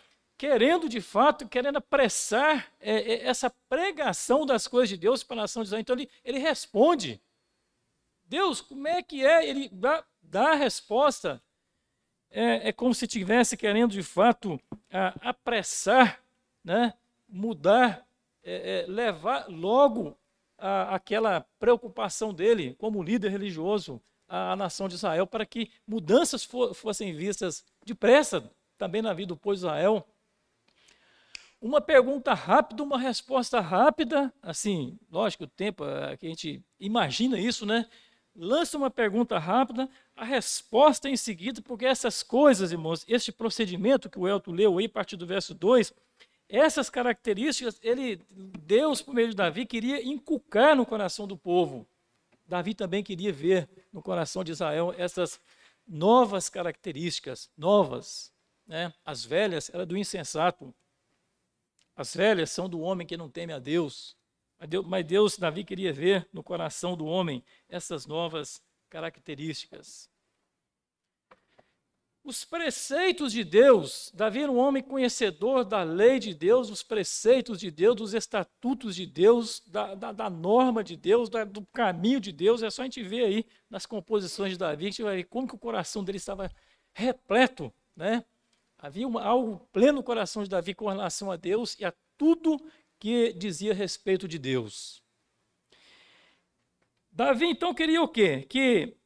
[0.42, 5.42] querendo de fato, querendo apressar é, é, essa pregação das coisas de Deus para a
[5.42, 5.80] nação de Israel.
[5.82, 7.22] Então ele, ele responde.
[8.24, 9.48] Deus, como é que é?
[9.48, 11.40] Ele dá, dá a resposta.
[12.28, 16.20] É, é, como se estivesse querendo de fato a, apressar,
[16.64, 16.92] né?
[17.28, 18.04] mudar,
[18.42, 20.18] é, é, levar logo
[20.58, 27.14] a, aquela preocupação dele como líder religioso a nação de Israel para que mudanças fossem
[27.14, 30.04] vistas depressa também na vida do povo de Israel.
[31.62, 37.38] Uma pergunta rápida, uma resposta rápida, assim, lógico, o tempo é que a gente imagina
[37.38, 37.86] isso, né?
[38.34, 44.18] Lança uma pergunta rápida, a resposta em seguida, porque essas coisas, irmãos, este procedimento que
[44.18, 45.94] o Elton leu aí, a partir do verso 2,
[46.48, 48.20] essas características, ele,
[48.64, 51.86] Deus, por meio de Davi, queria inculcar no coração do povo.
[52.44, 55.40] Davi também queria ver no coração de Israel essas
[55.86, 58.32] novas características, novas.
[58.66, 58.92] Né?
[59.04, 60.74] As velhas eram do insensato.
[61.94, 64.16] As velhas são do homem que não teme a Deus.
[64.86, 70.10] Mas Deus, Davi queria ver no coração do homem essas novas características.
[72.24, 77.58] Os preceitos de Deus, Davi era um homem conhecedor da lei de Deus, dos preceitos
[77.58, 82.20] de Deus, dos estatutos de Deus, da, da, da norma de Deus, da, do caminho
[82.20, 82.62] de Deus.
[82.62, 85.48] É só a gente ver aí nas composições de Davi, a gente vai ver como
[85.48, 86.48] que o coração dele estava
[86.94, 88.24] repleto, né?
[88.82, 92.60] Havia uma, algo pleno no coração de Davi com relação a Deus e a tudo
[92.98, 95.00] que dizia respeito de Deus.
[97.12, 98.44] Davi então queria o quê?
[98.48, 98.96] Que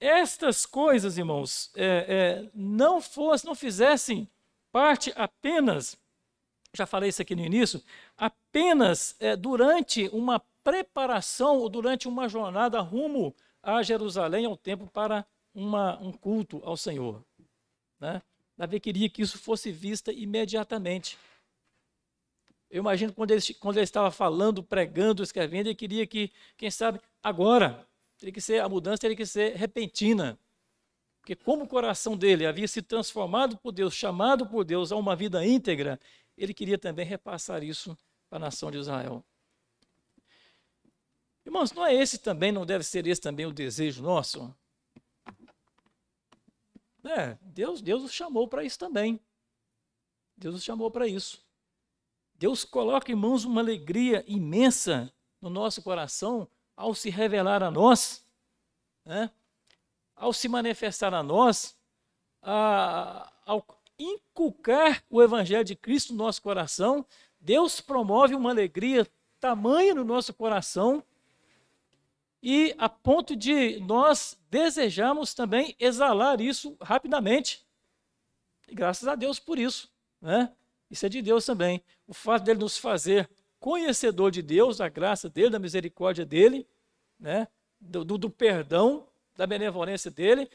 [0.00, 4.26] estas coisas, irmãos, é, é, não fossem, não fizessem
[4.72, 5.98] parte apenas,
[6.72, 7.82] já falei isso aqui no início,
[8.16, 15.26] apenas é, durante uma preparação ou durante uma jornada rumo a Jerusalém, ao tempo para
[15.54, 17.22] uma, um culto ao Senhor.
[18.00, 18.22] Né?
[18.58, 21.16] Davi queria que isso fosse vista imediatamente.
[22.68, 27.00] Eu imagino quando ele, quando ele estava falando, pregando, escrevendo, ele queria que, quem sabe,
[27.22, 27.86] agora,
[28.18, 30.36] teria que ser, a mudança teria que ser repentina.
[31.20, 35.14] Porque como o coração dele havia se transformado por Deus, chamado por Deus a uma
[35.14, 36.00] vida íntegra,
[36.36, 37.96] ele queria também repassar isso
[38.28, 39.24] para a nação de Israel.
[41.46, 44.52] Irmãos, não é esse também, não deve ser esse também o desejo nosso?
[47.08, 49.18] É, Deus, Deus os chamou para isso também.
[50.36, 51.42] Deus os chamou para isso.
[52.34, 58.24] Deus coloca, irmãos, uma alegria imensa no nosso coração ao se revelar a nós,
[59.04, 59.30] né?
[60.14, 61.76] ao se manifestar a nós,
[62.42, 63.66] a, ao
[63.98, 67.06] inculcar o Evangelho de Cristo no nosso coração,
[67.40, 69.08] Deus promove uma alegria
[69.40, 71.02] tamanha no nosso coração
[72.50, 77.62] e a ponto de nós desejamos também exalar isso rapidamente.
[78.66, 79.92] E graças a Deus por isso.
[80.18, 80.50] Né?
[80.90, 81.84] Isso é de Deus também.
[82.06, 83.28] O fato dele nos fazer
[83.60, 86.66] conhecedor de Deus, da graça dele, da misericórdia dele,
[87.20, 87.48] né?
[87.78, 89.06] do, do, do perdão,
[89.36, 90.50] da benevolência dele,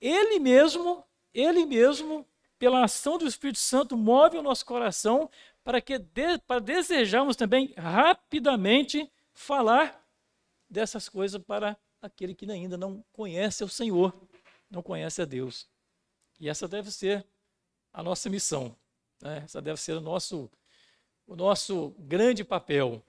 [0.00, 1.02] ele mesmo,
[1.34, 2.24] ele mesmo,
[2.56, 5.28] pela ação do Espírito Santo, move o nosso coração
[5.64, 10.01] para que de, para desejarmos também rapidamente falar
[10.72, 14.12] dessas coisas para aquele que ainda não conhece o Senhor,
[14.70, 15.68] não conhece a Deus.
[16.40, 17.24] E essa deve ser
[17.92, 18.74] a nossa missão.
[19.20, 19.42] Né?
[19.44, 20.50] Essa deve ser o nosso,
[21.26, 23.02] o nosso grande papel.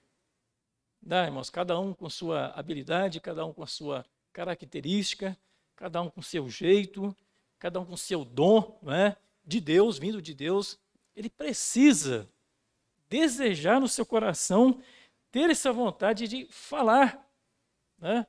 [1.02, 1.50] Né, irmãos?
[1.50, 5.38] Cada um com sua habilidade, cada um com a sua característica,
[5.76, 7.16] cada um com seu jeito,
[7.58, 9.16] cada um com seu dom, né?
[9.46, 10.78] de Deus, vindo de Deus.
[11.16, 12.30] Ele precisa
[13.10, 14.82] desejar no seu coração
[15.32, 17.24] ter essa vontade de falar
[18.04, 18.28] né?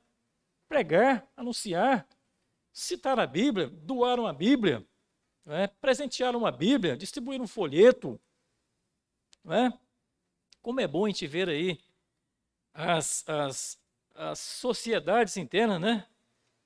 [0.69, 2.07] pregar, anunciar,
[2.71, 4.87] citar a Bíblia, doar uma Bíblia,
[5.45, 5.67] né?
[5.67, 8.19] presentear uma Bíblia, distribuir um folheto.
[9.43, 9.77] Né?
[10.61, 11.77] Como é bom a gente ver aí
[12.73, 13.77] as, as,
[14.15, 16.07] as sociedades internas, né?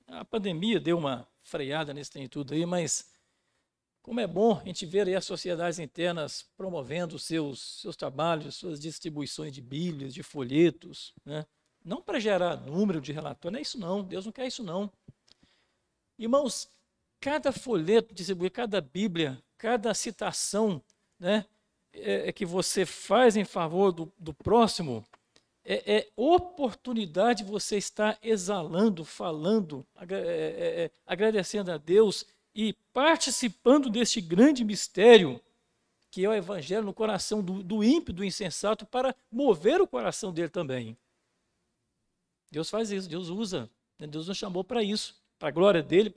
[0.06, 3.12] A pandemia deu uma freada nesse tem tudo aí, mas
[4.02, 8.80] como é bom a gente ver aí as sociedades internas promovendo seus, seus trabalhos, suas
[8.80, 11.46] distribuições de bíblias, de folhetos, né?
[11.84, 14.04] Não para gerar número de relatório, não é isso não.
[14.04, 14.92] Deus não quer isso não.
[16.18, 16.70] Irmãos,
[17.20, 20.82] cada folheto distribuído, cada Bíblia, cada citação
[21.20, 21.46] né,
[21.94, 25.06] é, é que você faz em favor do, do próximo,
[25.64, 32.74] é, é, oportunidade de você estar exalando, falando, é, é, é, agradecendo a Deus e
[32.94, 35.42] participando deste grande mistério
[36.12, 40.32] que é o Evangelho no coração do, do ímpio, do insensato, para mover o coração
[40.32, 40.98] dele também.
[42.52, 43.70] Deus faz isso, Deus usa.
[43.98, 44.08] Né?
[44.08, 46.14] Deus nos chamou para isso, para a glória dele,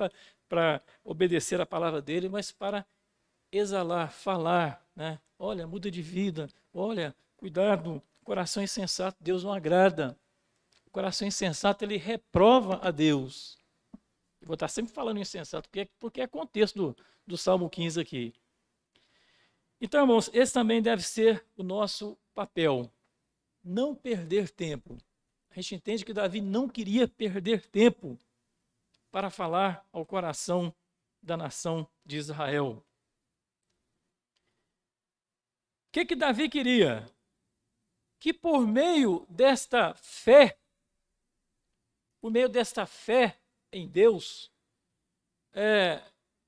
[0.49, 2.87] para obedecer a palavra dele, mas para
[3.51, 4.87] exalar, falar.
[4.97, 5.19] Né?
[5.39, 6.49] Olha, muda de vida.
[6.73, 10.19] Olha, cuidado, coração insensato, Deus não agrada.
[10.87, 13.59] O coração insensato, ele reprova a Deus.
[14.41, 18.01] Eu vou estar sempre falando insensato, porque, é, porque é contexto do, do Salmo 15
[18.01, 18.35] aqui.
[19.81, 22.91] Então, irmãos, esse também deve ser o nosso papel.
[23.65, 24.99] Não perder tempo
[25.53, 28.19] a gente entende que Davi não queria perder tempo.
[29.11, 30.75] para falar ao coração
[31.23, 32.83] da nação de Israel.
[35.89, 37.07] O que, que Davi queria?
[38.19, 40.59] Que por meio desta fé,
[42.23, 43.39] por meio desta fé
[43.71, 44.51] em Deus,
[45.53, 46.03] é,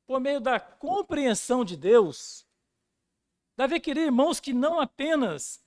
[0.06, 2.46] por meio da compreensão de Deus,
[3.54, 5.62] Davi queria, irmãos, que não apenas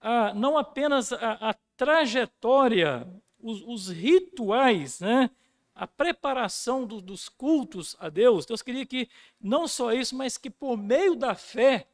[0.00, 5.30] a, não apenas a, a trajetória, os, os, rituais, né?
[5.74, 9.08] a preparação do, dos cultos a Deus, Deus queria que
[9.40, 11.88] não só isso, mas que por meio da fé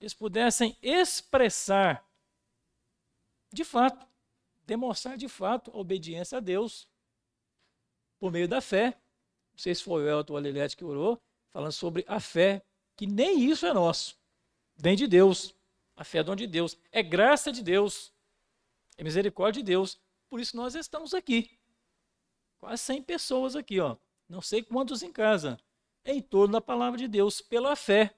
[0.00, 2.04] eles pudessem expressar,
[3.52, 4.04] de fato,
[4.66, 6.88] demonstrar de fato a obediência a Deus
[8.18, 8.98] por meio da fé.
[9.52, 12.60] Não sei se foi o Elton ou a Lilete que orou, falando sobre a fé,
[12.96, 14.18] que nem isso é nosso,
[14.76, 15.54] vem de Deus.
[15.94, 18.12] A fé é dom de Deus, é graça de Deus,
[19.00, 19.98] é misericórdia de Deus.
[20.28, 21.58] Por isso nós estamos aqui.
[22.58, 23.96] Quase 100 pessoas aqui, ó.
[24.28, 25.58] Não sei quantos em casa.
[26.04, 28.14] Em torno da palavra de Deus, pela fé.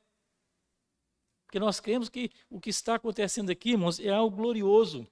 [1.46, 5.06] Porque nós cremos que o que está acontecendo aqui, irmãos, é algo glorioso.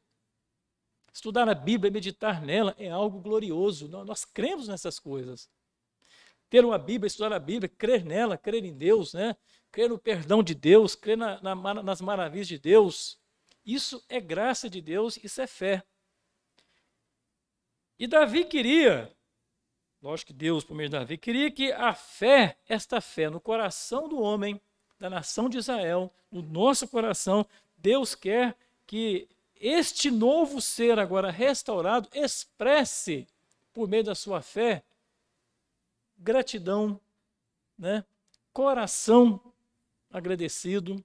[1.12, 3.86] Estudar a Bíblia, meditar nela, é algo glorioso.
[3.86, 5.48] Nós cremos nessas coisas.
[6.48, 9.36] Ter uma Bíblia, estudar a Bíblia, crer nela, crer em Deus, né?
[9.70, 13.19] crer no perdão de Deus, crer na, na, nas maravilhas de Deus.
[13.64, 15.82] Isso é graça de Deus, isso é fé.
[17.98, 19.14] E Davi queria,
[20.00, 24.08] lógico que Deus, por meio de Davi, queria que a fé, esta fé no coração
[24.08, 24.60] do homem,
[24.98, 27.46] da nação de Israel, no nosso coração,
[27.76, 33.26] Deus quer que este novo ser agora restaurado expresse,
[33.72, 34.82] por meio da sua fé,
[36.16, 37.00] gratidão,
[37.78, 38.04] né?
[38.52, 39.40] coração
[40.10, 41.04] agradecido,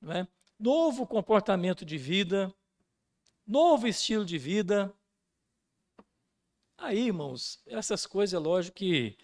[0.00, 0.26] né?
[0.64, 2.50] Novo comportamento de vida,
[3.46, 4.90] novo estilo de vida.
[6.78, 9.14] Aí, irmãos, essas coisas é lógico que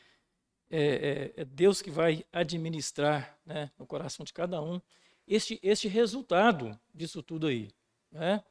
[0.69, 4.83] é, é, é Deus que vai administrar né, no coração de cada um
[5.27, 7.71] este, este resultado disso tudo aí.
[8.13, 8.45] Né?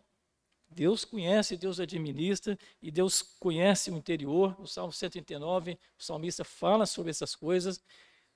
[0.67, 4.59] Deus conhece, Deus administra e Deus conhece o interior.
[4.59, 7.83] No Salmo 139, o salmista fala sobre essas coisas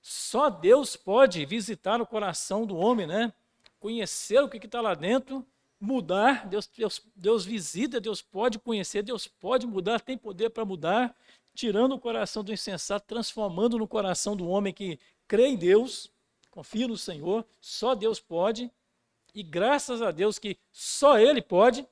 [0.04, 3.32] só Deus pode visitar o coração do homem, né?
[3.84, 5.46] Conhecer o que está lá dentro,
[5.78, 6.48] mudar.
[6.48, 11.14] Deus, Deus, Deus visita, Deus pode conhecer, Deus pode mudar, tem poder para mudar,
[11.54, 16.10] tirando o coração do insensato, transformando no coração do homem que crê em Deus,
[16.50, 17.46] confia no Senhor.
[17.60, 18.72] Só Deus pode.
[19.36, 21.86] E graças a Deus que só Ele pode,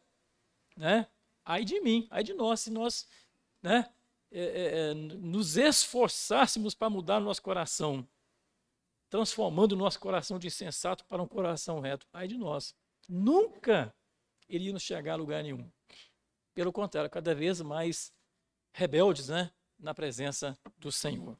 [0.77, 1.08] né?
[1.43, 3.06] Ai de mim, ai de nós, se nós,
[3.62, 3.89] né?
[4.32, 8.08] É, é, é, nos esforçássemos para mudar o nosso coração,
[9.12, 12.08] transformando o nosso coração de insensato para um coração reto.
[12.13, 12.74] Ai de nós.
[13.10, 13.93] Nunca
[14.47, 15.69] iríamos chegar a lugar nenhum.
[16.56, 18.13] Pelo contrário, cada vez mais
[18.71, 21.38] rebeldes né, na presença do Senhor.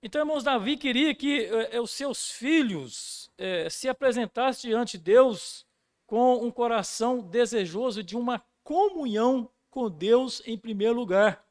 [0.00, 5.66] Então, irmãos, Davi queria que eh, os seus filhos eh, se apresentassem diante de Deus
[6.06, 11.44] com um coração desejoso de uma comunhão com Deus em primeiro lugar.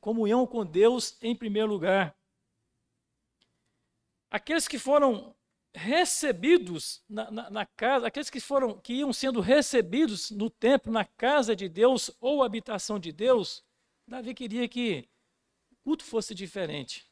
[0.00, 2.16] Comunhão com Deus em primeiro lugar.
[4.30, 5.34] Aqueles que foram
[5.74, 11.04] recebidos na, na, na, casa, aqueles que foram que iam sendo recebidos no templo, na
[11.04, 13.64] casa de Deus ou habitação de Deus,
[14.06, 15.08] Davi queria que
[15.70, 17.08] o culto fosse diferente,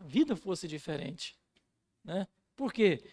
[0.00, 1.38] a vida fosse diferente,
[2.02, 2.26] né?
[2.56, 3.04] Porque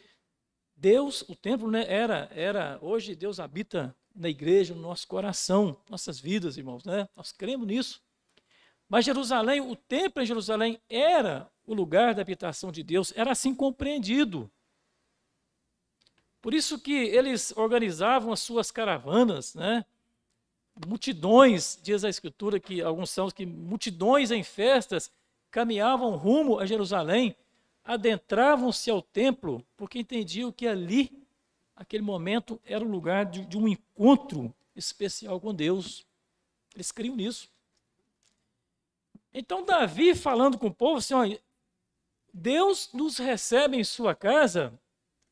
[0.75, 6.19] Deus, o templo né, era era hoje Deus habita na igreja, no nosso coração, nossas
[6.19, 7.07] vidas, irmãos, né?
[7.15, 8.01] Nós cremos nisso.
[8.91, 13.55] Mas Jerusalém, o templo em Jerusalém era o lugar da habitação de Deus, era assim
[13.55, 14.51] compreendido.
[16.41, 19.85] Por isso que eles organizavam as suas caravanas, né?
[20.85, 25.09] Multidões, diz a escritura que alguns são que multidões em festas
[25.49, 27.33] caminhavam rumo a Jerusalém,
[27.85, 31.25] adentravam-se ao templo, porque entendiam que ali
[31.77, 36.05] aquele momento era o lugar de, de um encontro especial com Deus.
[36.75, 37.49] Eles criam nisso.
[39.33, 41.39] Então, Davi falando com o povo assim:
[42.33, 44.73] Deus nos recebe em sua casa,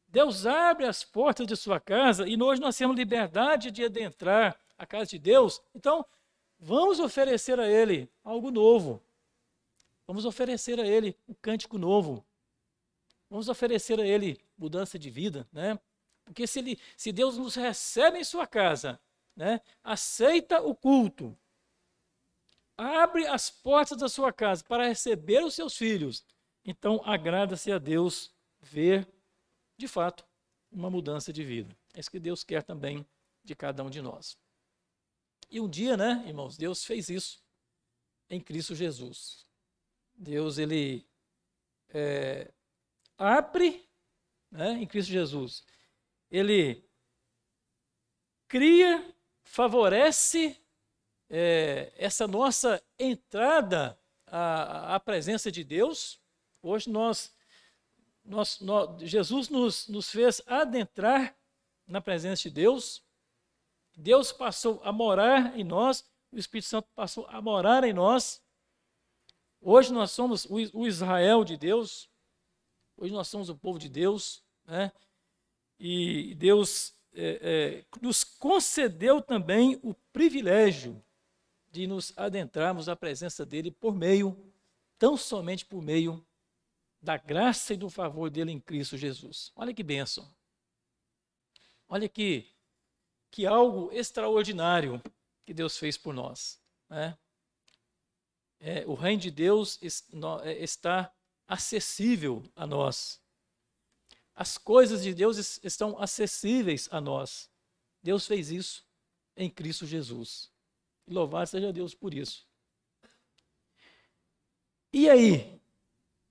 [0.07, 4.85] Deus abre as portas de sua casa e hoje nós temos liberdade de adentrar a
[4.85, 5.61] casa de Deus.
[5.75, 6.05] Então,
[6.59, 9.01] vamos oferecer a Ele algo novo.
[10.07, 12.25] Vamos oferecer a Ele um cântico novo.
[13.29, 15.77] Vamos oferecer a Ele mudança de vida, né?
[16.25, 18.99] Porque se, ele, se Deus nos recebe em sua casa,
[19.35, 21.35] né, aceita o culto,
[22.79, 26.23] abre as portas da sua casa para receber os seus filhos,
[26.63, 29.07] então agrada-se a Deus ver,
[29.77, 30.25] de fato,
[30.71, 31.75] uma mudança de vida.
[31.93, 33.05] É isso que Deus quer também
[33.43, 34.37] de cada um de nós.
[35.49, 37.43] E um dia, né, irmãos, Deus fez isso
[38.29, 39.45] em Cristo Jesus.
[40.15, 41.05] Deus, ele
[41.89, 42.53] é,
[43.17, 43.89] abre
[44.51, 45.63] né, em Cristo Jesus.
[46.29, 46.83] Ele
[48.47, 50.58] cria, favorece
[51.29, 56.19] é, essa nossa entrada à, à, presença de Deus.
[56.61, 57.33] Hoje nós,
[58.25, 61.37] nós, nós Jesus nos, nos fez adentrar
[61.87, 63.03] na presença de Deus.
[63.95, 68.41] Deus passou a morar em nós, o Espírito Santo passou a morar em nós.
[69.61, 72.09] Hoje nós somos o Israel de Deus,
[72.95, 74.89] hoje nós somos o povo de Deus, né?
[75.77, 81.03] e Deus é, é, nos concedeu também o privilégio
[81.71, 84.37] de nos adentrarmos à presença dele por meio,
[84.97, 86.25] tão somente por meio
[87.01, 89.51] da graça e do favor dele em Cristo Jesus.
[89.55, 90.29] Olha que bênção.
[91.87, 92.47] Olha que,
[93.31, 95.01] que algo extraordinário
[95.45, 96.61] que Deus fez por nós.
[96.89, 97.17] Né?
[98.59, 99.79] É, o reino de Deus
[100.43, 101.11] é, está
[101.47, 103.21] acessível a nós.
[104.35, 107.49] As coisas de Deus estão acessíveis a nós.
[108.03, 108.85] Deus fez isso
[109.35, 110.48] em Cristo Jesus.
[111.09, 112.47] Louvado seja Deus por isso.
[114.93, 115.59] E aí?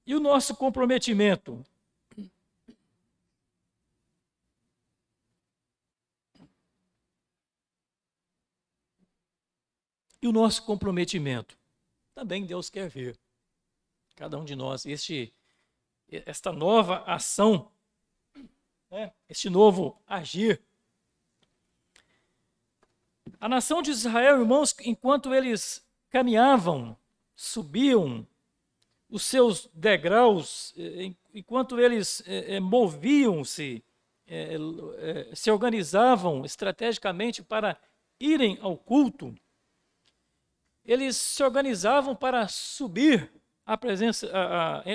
[0.06, 1.64] E o nosso comprometimento?
[10.20, 11.58] E o nosso comprometimento?
[12.14, 13.18] Também Deus quer ver.
[14.16, 15.32] Cada um de nós, este,
[16.08, 17.70] esta nova ação,
[18.90, 20.60] né, este novo agir.
[23.40, 26.96] A nação de Israel, irmãos, enquanto eles caminhavam,
[27.36, 28.26] subiam
[29.08, 33.82] os seus degraus, eh, enquanto eles eh, eh, moviam-se,
[35.32, 37.80] se organizavam estrategicamente para
[38.20, 39.34] irem ao culto,
[40.84, 43.32] eles se organizavam para subir
[43.64, 44.30] a presença,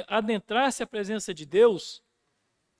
[0.07, 2.03] adentrar-se à presença de Deus,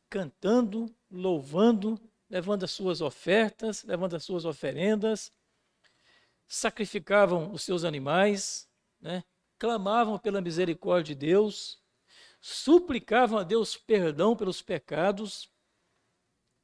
[0.07, 1.99] cantando, louvando,
[2.29, 5.31] levando as suas ofertas, levando as suas oferendas,
[6.53, 8.69] sacrificavam os seus animais,
[9.01, 9.23] né?
[9.57, 11.81] clamavam pela misericórdia de Deus,
[12.39, 15.49] suplicavam a Deus perdão pelos pecados,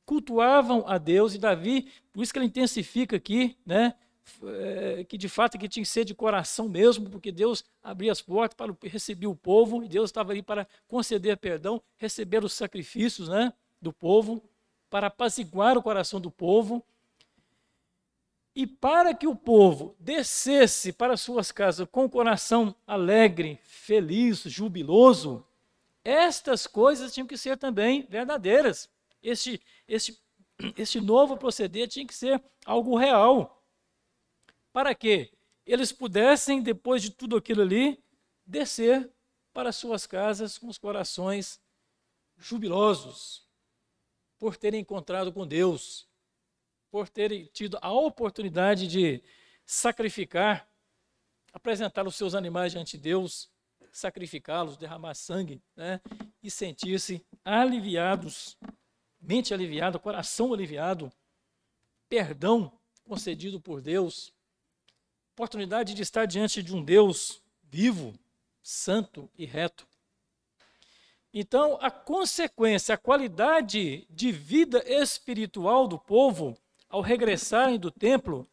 [0.06, 3.96] cultuavam a Deus, e Davi, por isso que ele intensifica aqui, né?
[4.44, 8.22] é, que de fato que tinha que ser de coração mesmo, porque Deus abria as
[8.22, 13.28] portas para receber o povo, e Deus estava ali para conceder perdão, receber os sacrifícios
[13.28, 14.44] né, do povo,
[14.88, 16.86] para apaziguar o coração do povo.
[18.60, 25.47] E para que o povo descesse para suas casas com o coração alegre, feliz, jubiloso,
[26.03, 28.89] estas coisas tinham que ser também verdadeiras.
[29.24, 30.22] Este, este,
[30.76, 33.64] este novo proceder tinha que ser algo real
[34.74, 35.32] para que
[35.66, 38.03] eles pudessem, depois de tudo aquilo ali,
[38.45, 39.10] descer
[39.53, 41.62] para suas casas com os corações
[42.38, 43.47] jubilosos,
[44.38, 46.09] por terem encontrado com Deus,
[46.92, 49.22] por terem tido a oportunidade de
[49.66, 50.68] sacrificar,
[51.54, 53.50] apresentar os seus animais diante de Deus,
[53.92, 56.02] sacrificá-los, derramar sangue, né?
[56.42, 58.58] e sentir-se aliviados,
[59.20, 61.12] mente aliviada, coração aliviado,
[62.08, 62.72] perdão
[63.04, 64.34] concedido por Deus,
[65.34, 68.14] oportunidade de estar diante de um Deus vivo,
[68.62, 69.88] santo e reto.
[71.34, 76.58] Então, a consequência, a qualidade de vida espiritual do povo
[76.90, 78.50] ao regressarem do templo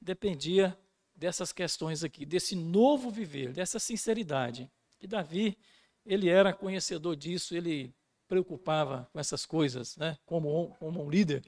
[0.00, 0.78] dependia
[1.14, 4.70] dessas questões aqui, desse novo viver, dessa sinceridade.
[5.00, 5.58] E Davi,
[6.06, 7.94] ele era conhecedor disso, ele
[8.26, 10.16] preocupava com essas coisas, né?
[10.24, 11.44] como, como um líder,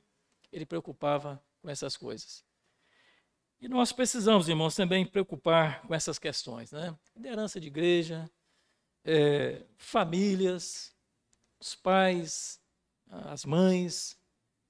[0.52, 2.44] ele preocupava com essas coisas.
[3.60, 6.98] E nós precisamos, irmãos, também preocupar com essas questões, né?
[7.14, 8.28] Liderança de igreja,
[9.04, 10.92] é, famílias,
[11.60, 12.60] os pais,
[13.08, 14.18] as mães,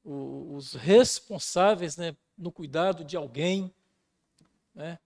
[0.05, 3.73] os responsáveis né, no cuidado de alguém.
[4.75, 4.99] Né?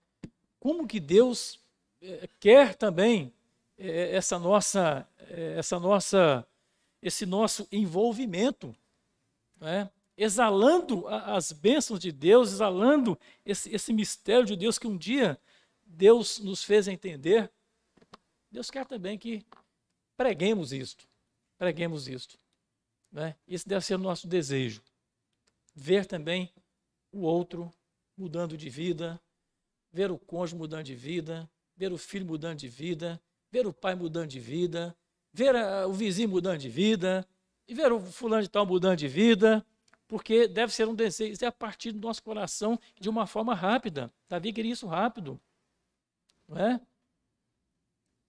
[0.59, 1.59] Como que Deus
[2.01, 3.33] é, quer também
[3.77, 6.47] é, essa nossa, é, essa nossa,
[7.01, 8.75] esse nosso envolvimento,
[9.59, 9.89] né?
[10.17, 15.39] exalando as bênçãos de Deus, exalando esse, esse mistério de Deus que um dia
[15.85, 17.51] Deus nos fez entender.
[18.51, 19.45] Deus quer também que
[20.15, 21.07] preguemos isto,
[21.57, 22.37] preguemos isto.
[23.11, 23.35] Né?
[23.47, 24.81] Esse deve ser o nosso desejo.
[25.75, 26.51] Ver também
[27.11, 27.71] o outro
[28.17, 29.19] mudando de vida,
[29.91, 33.95] ver o cônjuge mudando de vida, ver o filho mudando de vida, ver o pai
[33.95, 34.95] mudando de vida,
[35.31, 37.27] ver a, o vizinho mudando de vida,
[37.67, 39.65] e ver o fulano de tal mudando de vida,
[40.07, 44.11] porque deve ser um desejo é a partir do nosso coração de uma forma rápida.
[44.29, 45.39] Davi queria isso rápido,
[46.47, 46.81] não é?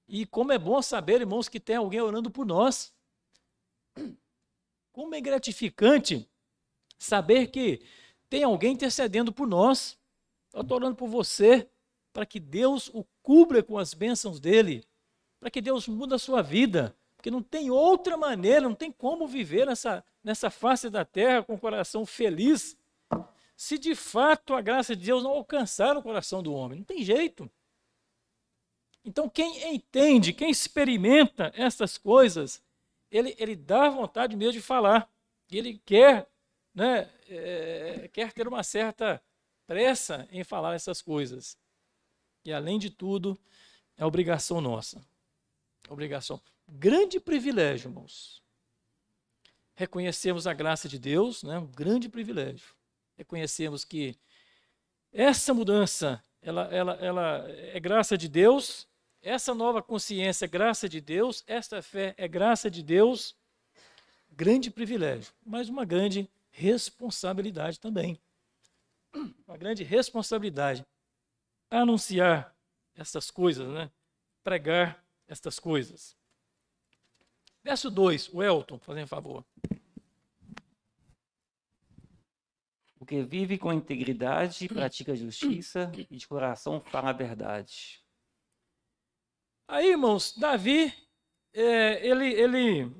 [0.08, 2.92] E como é bom saber, irmãos, que tem alguém orando por nós.
[4.98, 6.28] Como é gratificante
[6.98, 7.80] saber que
[8.28, 9.96] tem alguém intercedendo por nós.
[10.52, 11.70] Eu estou orando por você,
[12.12, 14.84] para que Deus o cubra com as bênçãos dele,
[15.38, 19.28] para que Deus mude a sua vida, porque não tem outra maneira, não tem como
[19.28, 22.76] viver nessa, nessa face da terra com o coração feliz,
[23.56, 26.78] se de fato a graça de Deus não alcançar o coração do homem.
[26.80, 27.48] Não tem jeito.
[29.04, 32.60] Então, quem entende, quem experimenta essas coisas,
[33.10, 35.10] ele, ele dá vontade mesmo de falar.
[35.50, 36.28] Ele quer,
[36.74, 39.22] né, é, quer ter uma certa
[39.66, 41.56] pressa em falar essas coisas.
[42.44, 43.38] E, além de tudo,
[43.96, 45.04] é obrigação nossa.
[45.88, 46.40] Obrigação.
[46.66, 48.42] Grande privilégio, irmãos.
[49.74, 51.58] Reconhecemos a graça de Deus, né?
[51.58, 52.74] um grande privilégio.
[53.16, 54.18] Reconhecemos que
[55.12, 58.87] essa mudança ela, ela, ela é graça de Deus,
[59.28, 63.36] essa nova consciência é graça de Deus, esta fé é graça de Deus.
[64.30, 68.18] Grande privilégio, mas uma grande responsabilidade também.
[69.46, 70.84] Uma grande responsabilidade
[71.70, 72.56] anunciar
[72.94, 73.90] essas coisas, né?
[74.42, 76.16] pregar estas coisas.
[77.62, 79.44] Verso 2, o Elton, fazendo favor.
[82.98, 88.07] O que vive com integridade, pratica justiça e de coração fala a verdade.
[89.70, 90.94] Aí, irmãos, Davi,
[91.52, 92.90] é, ele, ele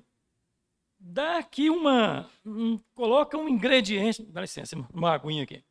[1.01, 2.31] dá aqui uma.
[2.45, 4.23] Um, coloca um ingrediente.
[4.23, 5.65] Dá licença, uma aguinha aqui.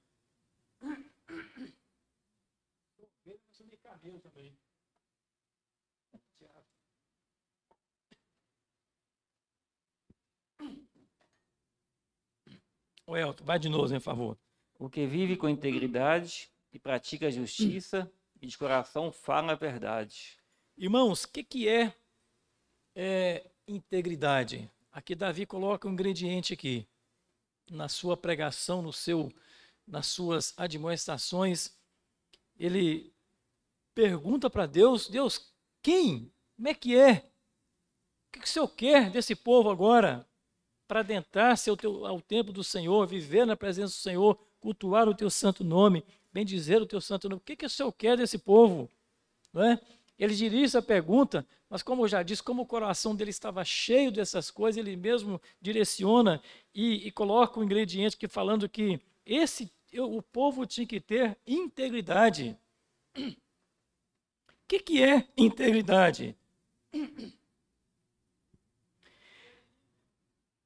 [13.05, 14.37] O Elton, vai de novo, por favor.
[14.79, 20.37] O que vive com integridade e pratica a justiça e de coração fala a verdade.
[20.77, 21.93] Irmãos, o que, que é,
[22.95, 24.71] é integridade?
[24.91, 26.87] Aqui Davi coloca um ingrediente aqui.
[27.69, 29.33] Na sua pregação, no seu,
[29.85, 31.75] nas suas admoestações,
[32.57, 33.13] ele
[33.93, 35.51] pergunta para Deus, Deus,
[35.81, 36.31] quem?
[36.55, 37.29] Como é que é?
[38.27, 40.27] O que, que o Senhor quer desse povo agora?
[40.87, 42.21] para adentrar-se ao, teu, ao
[42.53, 47.01] do Senhor, viver na presença do Senhor, cultuar o teu santo nome, bendizer o teu
[47.01, 47.41] santo nome.
[47.41, 48.89] O que, que o Senhor quer desse povo?
[49.51, 49.81] Não é?
[50.17, 54.11] Ele dirige a pergunta, mas como eu já disse, como o coração dele estava cheio
[54.11, 56.41] dessas coisas, ele mesmo direciona
[56.73, 61.37] e, e coloca o um ingrediente que falando que esse o povo tinha que ter
[61.45, 62.57] integridade.
[63.15, 63.35] O
[64.67, 66.35] que, que é integridade?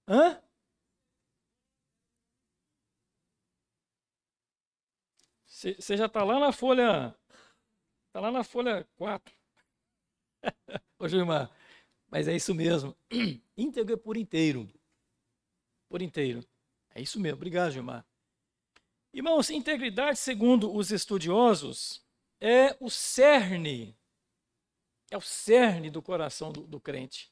[0.08, 0.42] Hã?
[5.46, 7.16] Você já está lá na folha.
[8.08, 9.41] Está lá na folha 4.
[11.00, 11.52] Ô Gilmar,
[12.10, 12.96] mas é isso mesmo.
[13.58, 14.70] Íntegro é por inteiro.
[15.90, 16.46] Por inteiro.
[16.94, 17.38] É isso mesmo.
[17.38, 18.06] Obrigado, Gilmar.
[19.14, 22.02] Irmãos, integridade, segundo os estudiosos,
[22.40, 23.98] é o cerne,
[25.10, 27.32] é o cerne do coração do, do crente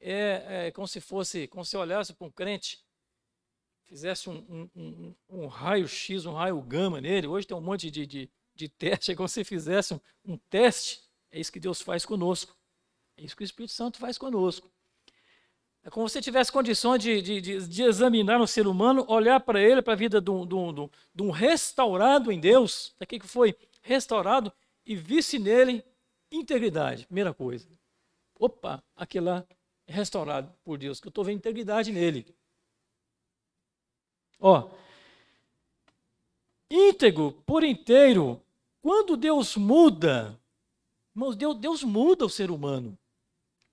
[0.00, 2.84] é, é como se fosse, como se olhasse para um crente,
[3.84, 7.26] fizesse um, um, um, um raio-x, um raio-gama nele.
[7.26, 11.05] Hoje tem um monte de, de, de teste, é como se fizesse um, um teste.
[11.30, 12.56] É isso que Deus faz conosco.
[13.16, 14.70] É isso que o Espírito Santo faz conosco.
[15.86, 19.38] É como se você tivesse condições de, de, de, de examinar um ser humano, olhar
[19.38, 20.72] para ele, para a vida de um, de, um,
[21.14, 24.52] de um, restaurado em Deus, daquele que foi restaurado,
[24.84, 25.84] e visse nele
[26.30, 27.06] integridade.
[27.06, 27.68] Primeira coisa.
[28.36, 29.44] Opa, aquele lá
[29.86, 32.26] restaurado por Deus, que eu estou vendo integridade nele.
[34.40, 34.68] Ó,
[36.68, 38.42] íntegro por inteiro,
[38.82, 40.38] quando Deus muda,
[41.16, 42.96] irmãos, Deus, Deus muda o ser humano.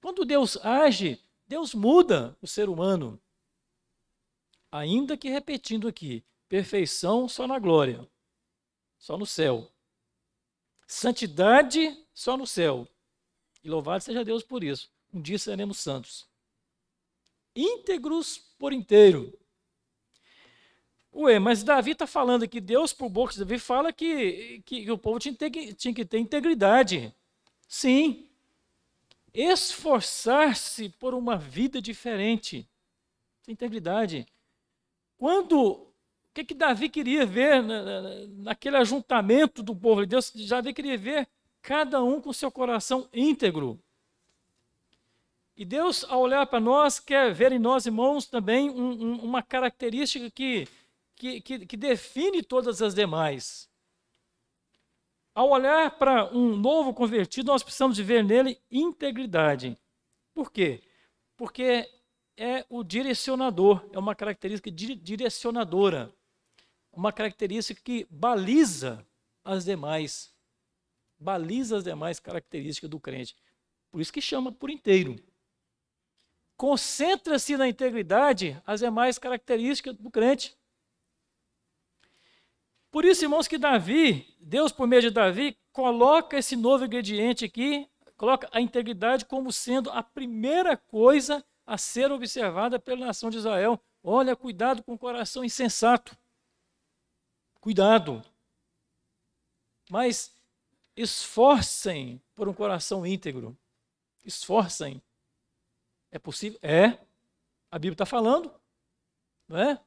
[0.01, 3.21] Quando Deus age, Deus muda o ser humano.
[4.71, 8.09] Ainda que repetindo aqui, perfeição só na glória,
[8.97, 9.69] só no céu.
[10.87, 12.87] Santidade só no céu.
[13.63, 14.89] E louvado seja Deus por isso.
[15.13, 16.27] Um dia seremos santos.
[17.55, 19.37] Íntegros por inteiro.
[21.13, 24.91] Ué, mas Davi está falando que Deus, por boca de Davi, fala que, que, que
[24.91, 25.35] o povo tinha,
[25.75, 27.13] tinha que ter integridade.
[27.73, 28.29] Sim.
[29.33, 32.69] Esforçar-se por uma vida diferente.
[33.47, 34.27] Integridade.
[35.17, 35.87] Quando o
[36.35, 40.31] que, que Davi queria ver na, na, naquele ajuntamento do povo de Deus?
[40.47, 41.27] Davi queria ver
[41.63, 43.81] cada um com seu coração íntegro.
[45.57, 49.41] E Deus, ao olhar para nós, quer ver em nós, irmãos, também um, um, uma
[49.41, 50.67] característica que,
[51.15, 53.67] que, que, que define todas as demais.
[55.35, 59.75] Ao olhar para um novo convertido, nós precisamos de ver nele integridade.
[60.33, 60.83] Por quê?
[61.35, 61.89] Porque
[62.37, 66.13] é o direcionador, é uma característica direcionadora,
[66.91, 69.05] uma característica que baliza
[69.43, 70.33] as demais,
[71.17, 73.35] baliza as demais características do crente.
[73.91, 75.15] Por isso que chama por inteiro.
[76.55, 80.55] Concentra-se na integridade as demais características do crente.
[82.93, 87.89] Por isso, irmãos, que Davi, Deus por meio de Davi, coloca esse novo ingrediente aqui,
[88.15, 93.81] coloca a integridade como sendo a primeira coisa a ser observada pela nação de Israel.
[94.03, 96.15] Olha, cuidado com o coração insensato.
[97.59, 98.23] Cuidado.
[99.89, 100.31] Mas
[100.95, 103.57] esforcem por um coração íntegro.
[104.23, 105.01] Esforcem.
[106.11, 106.59] É possível?
[106.61, 106.99] É.
[107.71, 108.53] A Bíblia está falando.
[109.47, 109.81] Não é?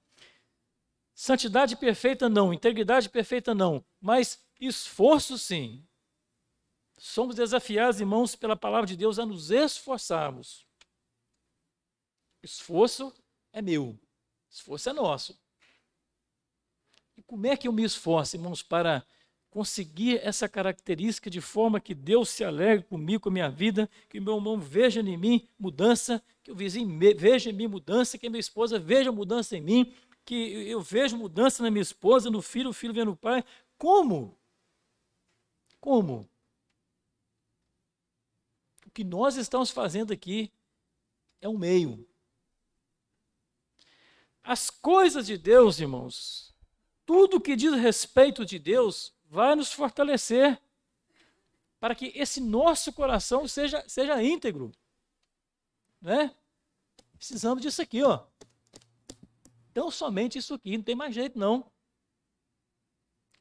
[1.19, 5.83] Santidade perfeita não, integridade perfeita não, mas esforço sim.
[6.99, 10.67] Somos desafiados, irmãos, pela palavra de Deus a nos esforçarmos.
[12.43, 13.15] Esforço
[13.51, 13.99] é meu,
[14.51, 15.41] esforço é nosso.
[17.17, 19.03] E como é que eu me esforço, irmãos, para
[19.49, 24.21] conseguir essa característica de forma que Deus se alegre comigo, com a minha vida, que
[24.21, 26.87] meu irmão veja em mim mudança, que o vizinho
[27.17, 29.95] veja em mim mudança, que minha esposa veja mudança em mim,
[30.27, 33.45] que eu vejo mudança na minha esposa, no filho, o filho vendo o pai.
[33.79, 34.37] Como?
[35.81, 36.29] Como?
[38.85, 40.53] O que nós estamos fazendo aqui
[41.41, 42.07] é um meio.
[44.43, 46.53] As coisas de Deus, irmãos,
[47.05, 50.61] tudo que diz respeito de Deus vai nos fortalecer
[51.79, 54.73] para que esse nosso coração seja, seja íntegro.
[56.01, 56.35] Né?
[57.17, 58.25] Precisamos disso aqui, ó.
[59.77, 61.59] Então, somente isso aqui, não tem mais jeito, não.
[61.59, 61.65] O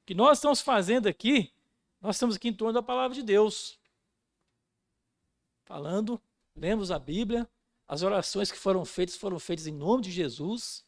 [0.05, 1.49] que nós estamos fazendo aqui,
[2.01, 3.79] nós estamos aqui em torno da palavra de Deus.
[5.63, 6.21] Falando,
[6.53, 7.49] lemos a Bíblia,
[7.88, 10.86] as orações que foram feitas foram feitas em nome de Jesus.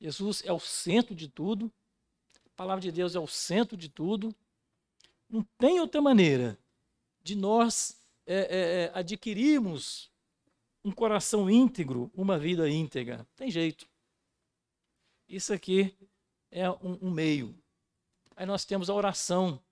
[0.00, 1.70] Jesus é o centro de tudo.
[2.46, 4.34] A palavra de Deus é o centro de tudo.
[5.28, 6.58] Não tem outra maneira
[7.22, 10.10] de nós é, é, é adquirirmos
[10.82, 13.26] um coração íntegro, uma vida íntegra.
[13.36, 13.86] Tem jeito.
[15.28, 15.94] Isso aqui
[16.50, 17.54] é um, um meio.
[18.34, 19.62] Aí nós temos a oração.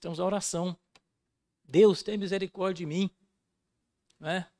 [0.00, 0.78] Temos a oração.
[1.64, 3.10] Deus tem misericórdia de mim.
[4.18, 4.50] Né?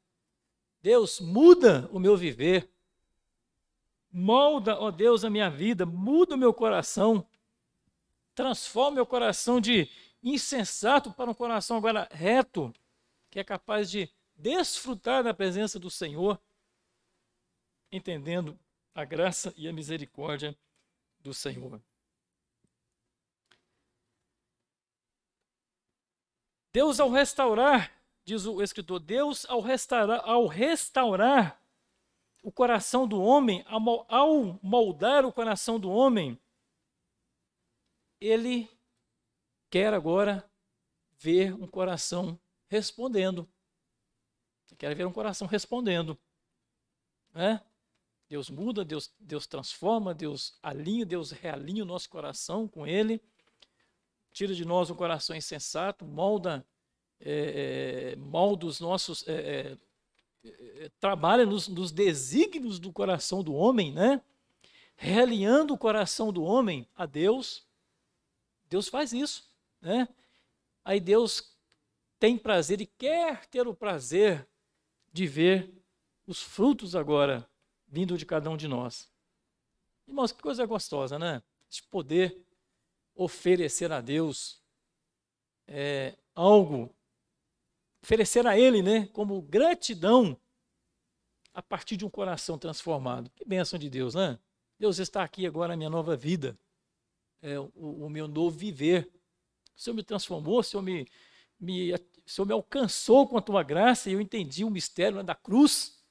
[0.81, 2.71] Deus muda o meu viver.
[4.11, 5.85] Molda, ó Deus, a minha vida.
[5.87, 7.29] Muda o meu coração.
[8.35, 9.89] Transforma meu coração de
[10.23, 12.73] insensato para um coração agora reto,
[13.31, 16.41] que é capaz de desfrutar da presença do Senhor,
[17.91, 18.59] entendendo
[18.95, 20.57] a graça e a misericórdia
[21.21, 21.81] do Senhor.
[26.73, 27.93] Deus ao restaurar,
[28.25, 31.63] diz o escritor, Deus ao restaurar, ao restaurar
[32.43, 36.39] o coração do homem, ao moldar o coração do homem,
[38.21, 38.69] ele
[39.71, 40.49] quer agora
[41.19, 42.39] ver um coração
[42.69, 43.49] respondendo.
[44.69, 46.19] Ele quer ver um coração respondendo.
[47.33, 47.61] Né?
[48.33, 53.21] Deus muda, Deus, Deus transforma, Deus alinha, Deus realinha o nosso coração com Ele,
[54.33, 56.67] tira de nós um coração insensato, molda,
[57.21, 63.53] é, é, molda os nossos, é, é, é, trabalha nos, nos desígnios do coração do
[63.53, 64.23] homem, né?
[64.97, 67.67] realinhando o coração do homem a Deus.
[68.71, 69.47] Deus faz isso,
[69.79, 70.09] né?
[70.83, 71.55] Aí Deus
[72.19, 74.49] tem prazer e quer ter o prazer
[75.13, 75.71] de ver
[76.27, 77.47] os frutos agora
[77.93, 79.07] vindo de cada um de nós.
[80.09, 81.43] Irmãos, que coisa gostosa, né?
[81.69, 82.43] De poder
[83.15, 84.63] oferecer a Deus
[85.69, 86.91] é, algo,
[88.03, 90.37] oferecer a Ele, né, como gratidão
[91.53, 93.31] a partir de um coração transformado.
[93.37, 94.39] Que bênção de Deus, né?
[94.79, 96.59] Deus está aqui agora na minha nova vida,
[97.43, 99.13] é, o, o, meu novo viver.
[99.77, 101.07] O Senhor me transformou, o Senhor me,
[101.61, 105.23] me, o Senhor me alcançou com a tua graça e eu entendi o mistério né,
[105.23, 106.02] da cruz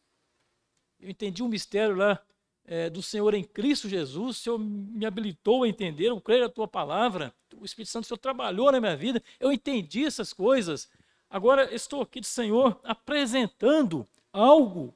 [1.01, 2.21] eu entendi um mistério lá
[2.65, 6.49] é, do Senhor em Cristo Jesus, o Senhor me habilitou a entender, eu creio na
[6.49, 10.89] tua palavra, o Espírito Santo, o Senhor trabalhou na minha vida, eu entendi essas coisas.
[11.29, 14.93] Agora estou aqui de Senhor apresentando algo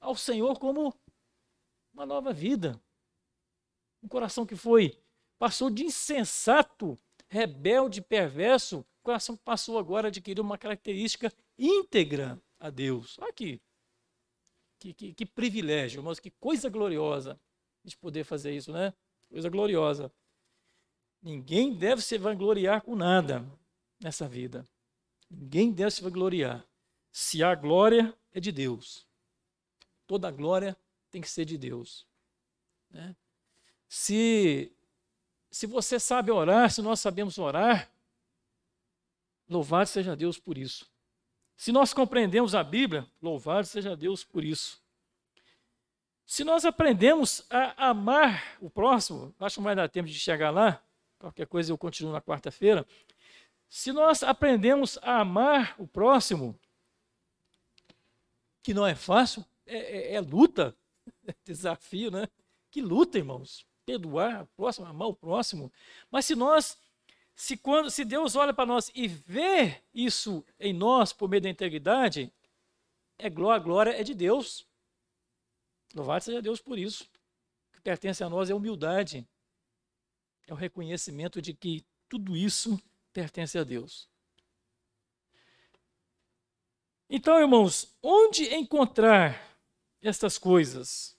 [0.00, 0.94] ao Senhor como
[1.92, 2.80] uma nova vida.
[4.02, 4.98] Um coração que foi,
[5.38, 6.98] passou de insensato,
[7.28, 13.18] rebelde, perverso, coração passou agora a adquirir uma característica íntegra a Deus.
[13.18, 13.60] Olha aqui.
[14.78, 17.38] Que, que, que privilégio, irmãos, que coisa gloriosa
[17.84, 18.92] de poder fazer isso, né?
[19.28, 20.12] Coisa gloriosa.
[21.20, 23.44] Ninguém deve se vangloriar com nada
[24.00, 24.66] nessa vida.
[25.28, 26.64] Ninguém deve se vangloriar.
[27.10, 29.06] Se há glória, é de Deus.
[30.06, 30.76] Toda glória
[31.10, 32.06] tem que ser de Deus.
[32.90, 33.16] Né?
[33.88, 34.72] Se,
[35.50, 37.90] se você sabe orar, se nós sabemos orar,
[39.48, 40.88] louvado seja Deus por isso.
[41.58, 44.80] Se nós compreendemos a Bíblia, louvado seja Deus por isso.
[46.24, 50.50] Se nós aprendemos a amar o próximo, acho que não vai dar tempo de chegar
[50.50, 50.80] lá,
[51.18, 52.86] qualquer coisa eu continuo na quarta-feira.
[53.68, 56.56] Se nós aprendemos a amar o próximo,
[58.62, 60.76] que não é fácil, é, é, é luta,
[61.26, 62.28] é desafio, né?
[62.70, 63.66] Que luta, irmãos.
[63.84, 65.72] Perdoar o próximo, amar o próximo.
[66.08, 66.78] Mas se nós
[67.38, 71.48] se, quando, se Deus olha para nós e vê isso em nós por meio da
[71.48, 72.32] integridade,
[73.16, 74.66] é glória, a glória é de Deus.
[75.94, 77.04] Louvado seja Deus por isso.
[77.68, 79.24] O que pertence a nós é humildade.
[80.48, 82.76] É o reconhecimento de que tudo isso
[83.12, 84.08] pertence a Deus.
[87.08, 89.56] Então, irmãos, onde encontrar
[90.02, 91.16] estas coisas?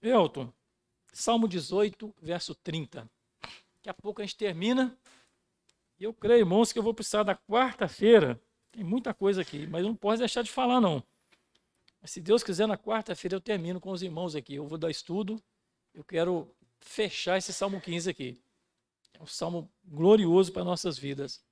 [0.00, 0.50] Elton,
[1.12, 3.06] Salmo 18, verso 30.
[3.74, 4.98] Daqui a pouco a gente termina.
[5.98, 8.40] E eu creio, irmãos, que eu vou precisar da quarta-feira.
[8.72, 11.02] Tem muita coisa aqui, mas não posso deixar de falar, não.
[12.00, 14.54] Mas se Deus quiser, na quarta-feira eu termino com os irmãos aqui.
[14.56, 15.42] Eu vou dar estudo.
[15.94, 18.40] Eu quero fechar esse Salmo 15 aqui.
[19.18, 21.42] É um salmo glorioso para nossas vidas.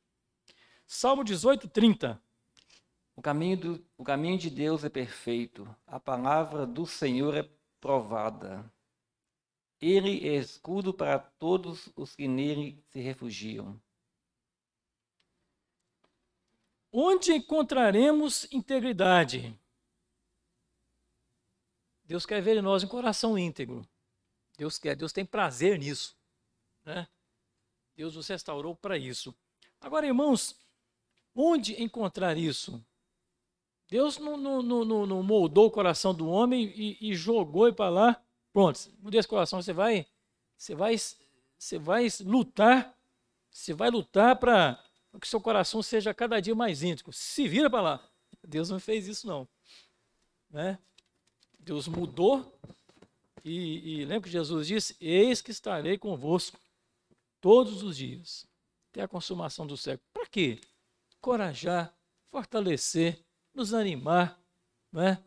[0.86, 2.20] Salmo 18, 30.
[3.14, 7.48] O caminho, do, o caminho de Deus é perfeito, a palavra do Senhor é
[7.80, 8.70] provada.
[9.80, 13.80] Ele é escudo para todos os que nele se refugiam.
[16.92, 19.58] Onde encontraremos integridade?
[22.04, 23.88] Deus quer ver em nós um coração íntegro.
[24.58, 26.14] Deus quer, Deus tem prazer nisso.
[26.84, 27.08] Né?
[27.96, 29.34] Deus nos restaurou para isso.
[29.80, 30.54] Agora, irmãos,
[31.34, 32.84] onde encontrar isso?
[33.88, 38.22] Deus não, não, não, não moldou o coração do homem e, e jogou para lá.
[38.52, 39.62] Pronto, mudei esse coração.
[39.62, 40.06] Você vai,
[40.56, 40.96] você vai,
[41.58, 42.94] você vai lutar.
[43.50, 44.82] Você vai lutar para
[45.20, 47.12] que seu coração seja cada dia mais íntimo.
[47.12, 48.10] Se vira para lá.
[48.46, 49.46] Deus não fez isso, não.
[50.50, 50.78] Né?
[51.58, 52.58] Deus mudou.
[53.44, 56.58] E, e lembra que Jesus disse: Eis que estarei convosco
[57.40, 58.46] todos os dias,
[58.90, 60.08] até a consumação do século.
[60.12, 60.60] Para quê?
[61.20, 61.94] Corajar,
[62.30, 64.40] fortalecer, nos animar,
[64.92, 65.22] né?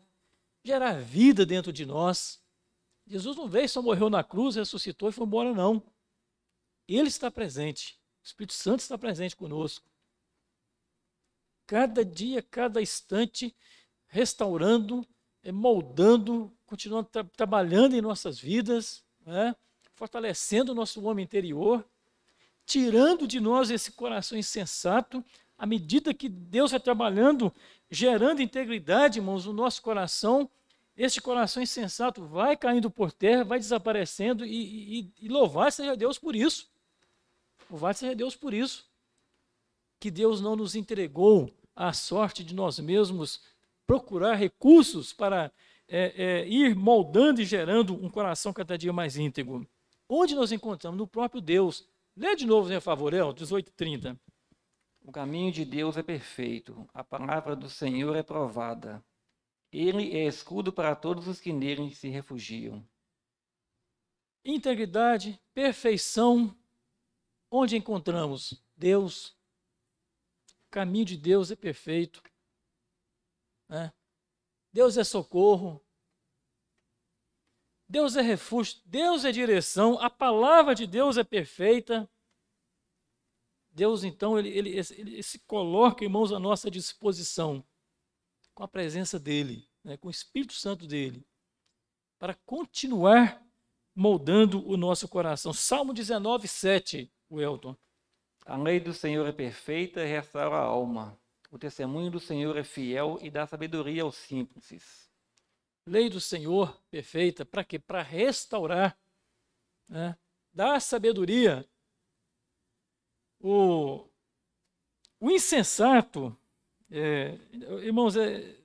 [0.64, 2.42] gerar vida dentro de nós.
[3.06, 5.82] Jesus não veio, só morreu na cruz, ressuscitou e foi embora, não.
[6.88, 8.00] Ele está presente.
[8.26, 9.86] O Espírito Santo está presente conosco.
[11.64, 13.54] Cada dia, cada instante,
[14.08, 15.06] restaurando,
[15.44, 19.54] eh, moldando, continuando tra trabalhando em nossas vidas, né?
[19.94, 21.88] fortalecendo o nosso homem interior,
[22.64, 25.24] tirando de nós esse coração insensato,
[25.56, 27.54] à medida que Deus vai trabalhando,
[27.88, 30.50] gerando integridade, irmãos, no nosso coração,
[30.96, 36.18] este coração insensato vai caindo por terra, vai desaparecendo e, e, e louvar seja Deus
[36.18, 36.74] por isso.
[37.70, 38.88] Louvado seja Deus por isso.
[39.98, 43.42] Que Deus não nos entregou à sorte de nós mesmos
[43.86, 45.52] procurar recursos para
[45.88, 49.66] é, é, ir moldando e gerando um coração cada dia mais íntegro.
[50.08, 50.98] Onde nós encontramos?
[50.98, 51.88] No próprio Deus.
[52.16, 54.18] Lê de novo, né, Favorel, 18:30.
[55.04, 59.04] O caminho de Deus é perfeito, a palavra do Senhor é provada.
[59.70, 62.84] Ele é escudo para todos os que nele se refugiam.
[64.44, 66.56] Integridade, perfeição,
[67.58, 69.28] Onde encontramos Deus?
[70.66, 72.22] O caminho de Deus é perfeito.
[73.66, 73.90] Né?
[74.70, 75.82] Deus é socorro.
[77.88, 78.78] Deus é refúgio.
[78.84, 79.98] Deus é direção.
[79.98, 82.06] A palavra de Deus é perfeita.
[83.70, 87.66] Deus, então, ele, ele, ele, se coloca, irmãos, à nossa disposição,
[88.54, 91.26] com a presença dEle, né, com o Espírito Santo dEle,
[92.18, 93.42] para continuar
[93.94, 95.54] moldando o nosso coração.
[95.54, 97.10] Salmo 19, 7.
[97.30, 97.76] Welton.
[98.44, 101.18] A lei do Senhor é perfeita e restaura a alma.
[101.50, 105.10] O testemunho do Senhor é fiel e dá sabedoria aos simples.
[105.86, 107.78] Lei do Senhor perfeita, para quê?
[107.78, 108.98] Para restaurar,
[109.88, 110.16] né?
[110.52, 111.68] dar sabedoria.
[113.40, 114.08] O,
[115.20, 116.36] o insensato,
[116.90, 117.38] é,
[117.82, 118.56] irmãos, é,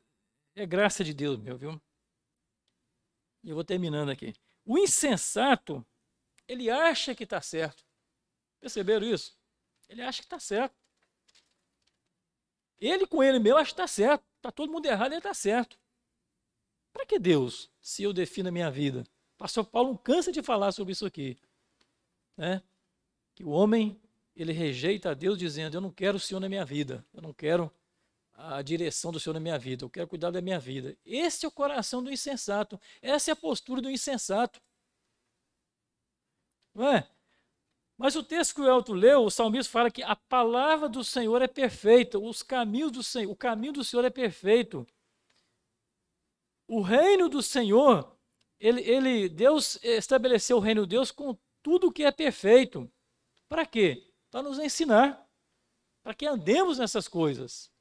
[0.55, 1.81] é graça de Deus, meu, viu?
[3.43, 4.33] Eu vou terminando aqui.
[4.65, 5.85] O insensato,
[6.47, 7.83] ele acha que está certo.
[8.61, 9.35] Perceberam isso?
[9.89, 10.73] Ele acha que está certo.
[12.79, 14.23] Ele com ele mesmo acha que está certo.
[14.37, 15.77] Está todo mundo errado, ele está certo.
[16.93, 19.03] Para que Deus, se eu defino a minha vida?
[19.37, 21.37] Pastor Paulo não cansa de falar sobre isso aqui.
[22.37, 22.61] Né?
[23.35, 23.99] Que o homem,
[24.35, 27.05] ele rejeita a Deus dizendo, eu não quero o Senhor na minha vida.
[27.13, 27.71] Eu não quero
[28.33, 29.83] a direção do Senhor na minha vida.
[29.85, 30.97] Eu quero cuidar da minha vida.
[31.05, 32.79] Esse é o coração do insensato.
[33.01, 34.61] Essa é a postura do insensato.
[36.73, 37.07] Não é?
[38.01, 41.39] Mas o texto que o Elton leu, o salmista fala que a palavra do Senhor
[41.43, 44.87] é perfeita, os caminhos do Senhor, o caminho do Senhor é perfeito.
[46.67, 48.17] O reino do Senhor,
[48.59, 52.91] ele, ele Deus estabeleceu o reino de Deus com tudo que é perfeito.
[53.47, 54.11] Para quê?
[54.31, 55.23] Para nos ensinar,
[56.01, 57.71] para que andemos nessas coisas.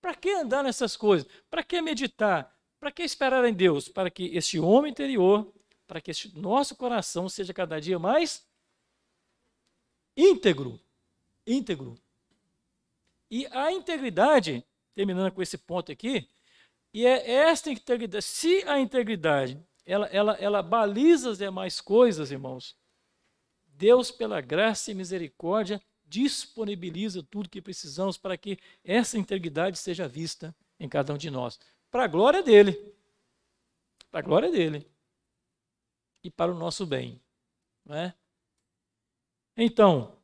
[0.00, 1.30] Para que andar nessas coisas?
[1.48, 2.52] Para que meditar?
[2.80, 3.88] Para que esperar em Deus?
[3.88, 5.54] Para que este homem interior
[5.88, 8.46] para que este nosso coração seja cada dia mais
[10.14, 10.78] íntegro.
[11.46, 11.98] Íntegro.
[13.30, 14.64] E a integridade,
[14.94, 16.28] terminando com esse ponto aqui,
[16.92, 22.76] e é esta integridade, se a integridade ela, ela, ela baliza as demais coisas, irmãos,
[23.66, 30.54] Deus, pela graça e misericórdia, disponibiliza tudo que precisamos para que essa integridade seja vista
[30.78, 31.58] em cada um de nós.
[31.90, 32.72] Para a glória dele.
[34.10, 34.86] Para a glória dele
[36.28, 37.20] e para o nosso bem.
[37.84, 38.14] Não é?
[39.56, 40.14] Então,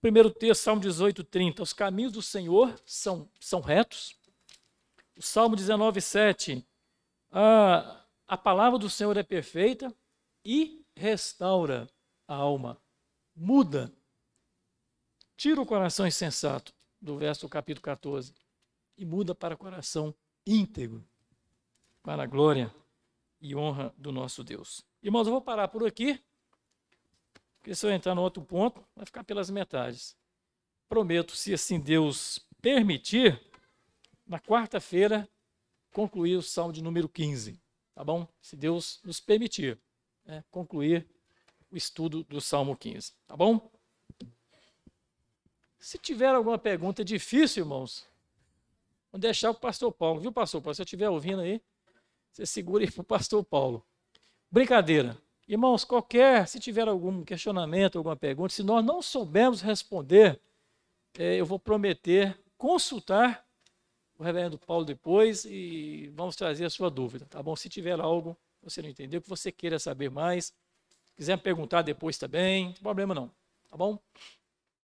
[0.00, 1.62] primeiro texto, Salmo 18, 30.
[1.62, 4.16] Os caminhos do Senhor são, são retos.
[5.18, 6.64] O Salmo 19, 7.
[7.32, 9.92] A, a palavra do Senhor é perfeita
[10.44, 11.88] e restaura
[12.28, 12.80] a alma.
[13.34, 13.92] Muda.
[15.36, 18.32] Tira o coração insensato, do verso do capítulo 14,
[18.96, 20.14] e muda para o coração
[20.46, 21.04] íntegro,
[22.04, 22.72] para a glória
[23.40, 24.86] e honra do nosso Deus.
[25.04, 26.18] Irmãos, eu vou parar por aqui,
[27.58, 30.16] porque se eu entrar no outro ponto, vai ficar pelas metades.
[30.88, 33.38] Prometo, se assim Deus permitir,
[34.26, 35.28] na quarta-feira,
[35.92, 37.60] concluir o salmo de número 15,
[37.94, 38.26] tá bom?
[38.40, 39.78] Se Deus nos permitir,
[40.24, 41.06] né, concluir
[41.70, 43.70] o estudo do salmo 15, tá bom?
[45.78, 48.08] Se tiver alguma pergunta difícil, irmãos,
[49.12, 50.74] vou deixar o pastor Paulo, viu, pastor Paulo?
[50.74, 51.60] Se eu estiver ouvindo aí,
[52.32, 53.86] você segura aí para o pastor Paulo.
[54.54, 55.18] Brincadeira.
[55.48, 60.40] Irmãos, qualquer, se tiver algum questionamento, alguma pergunta, se nós não soubermos responder,
[61.18, 63.44] é, eu vou prometer consultar
[64.16, 67.56] o reverendo Paulo depois e vamos trazer a sua dúvida, tá bom?
[67.56, 70.54] Se tiver algo que você não entendeu, que você queira saber mais,
[71.16, 73.28] quiser perguntar depois também, não tem problema não,
[73.68, 73.98] tá bom?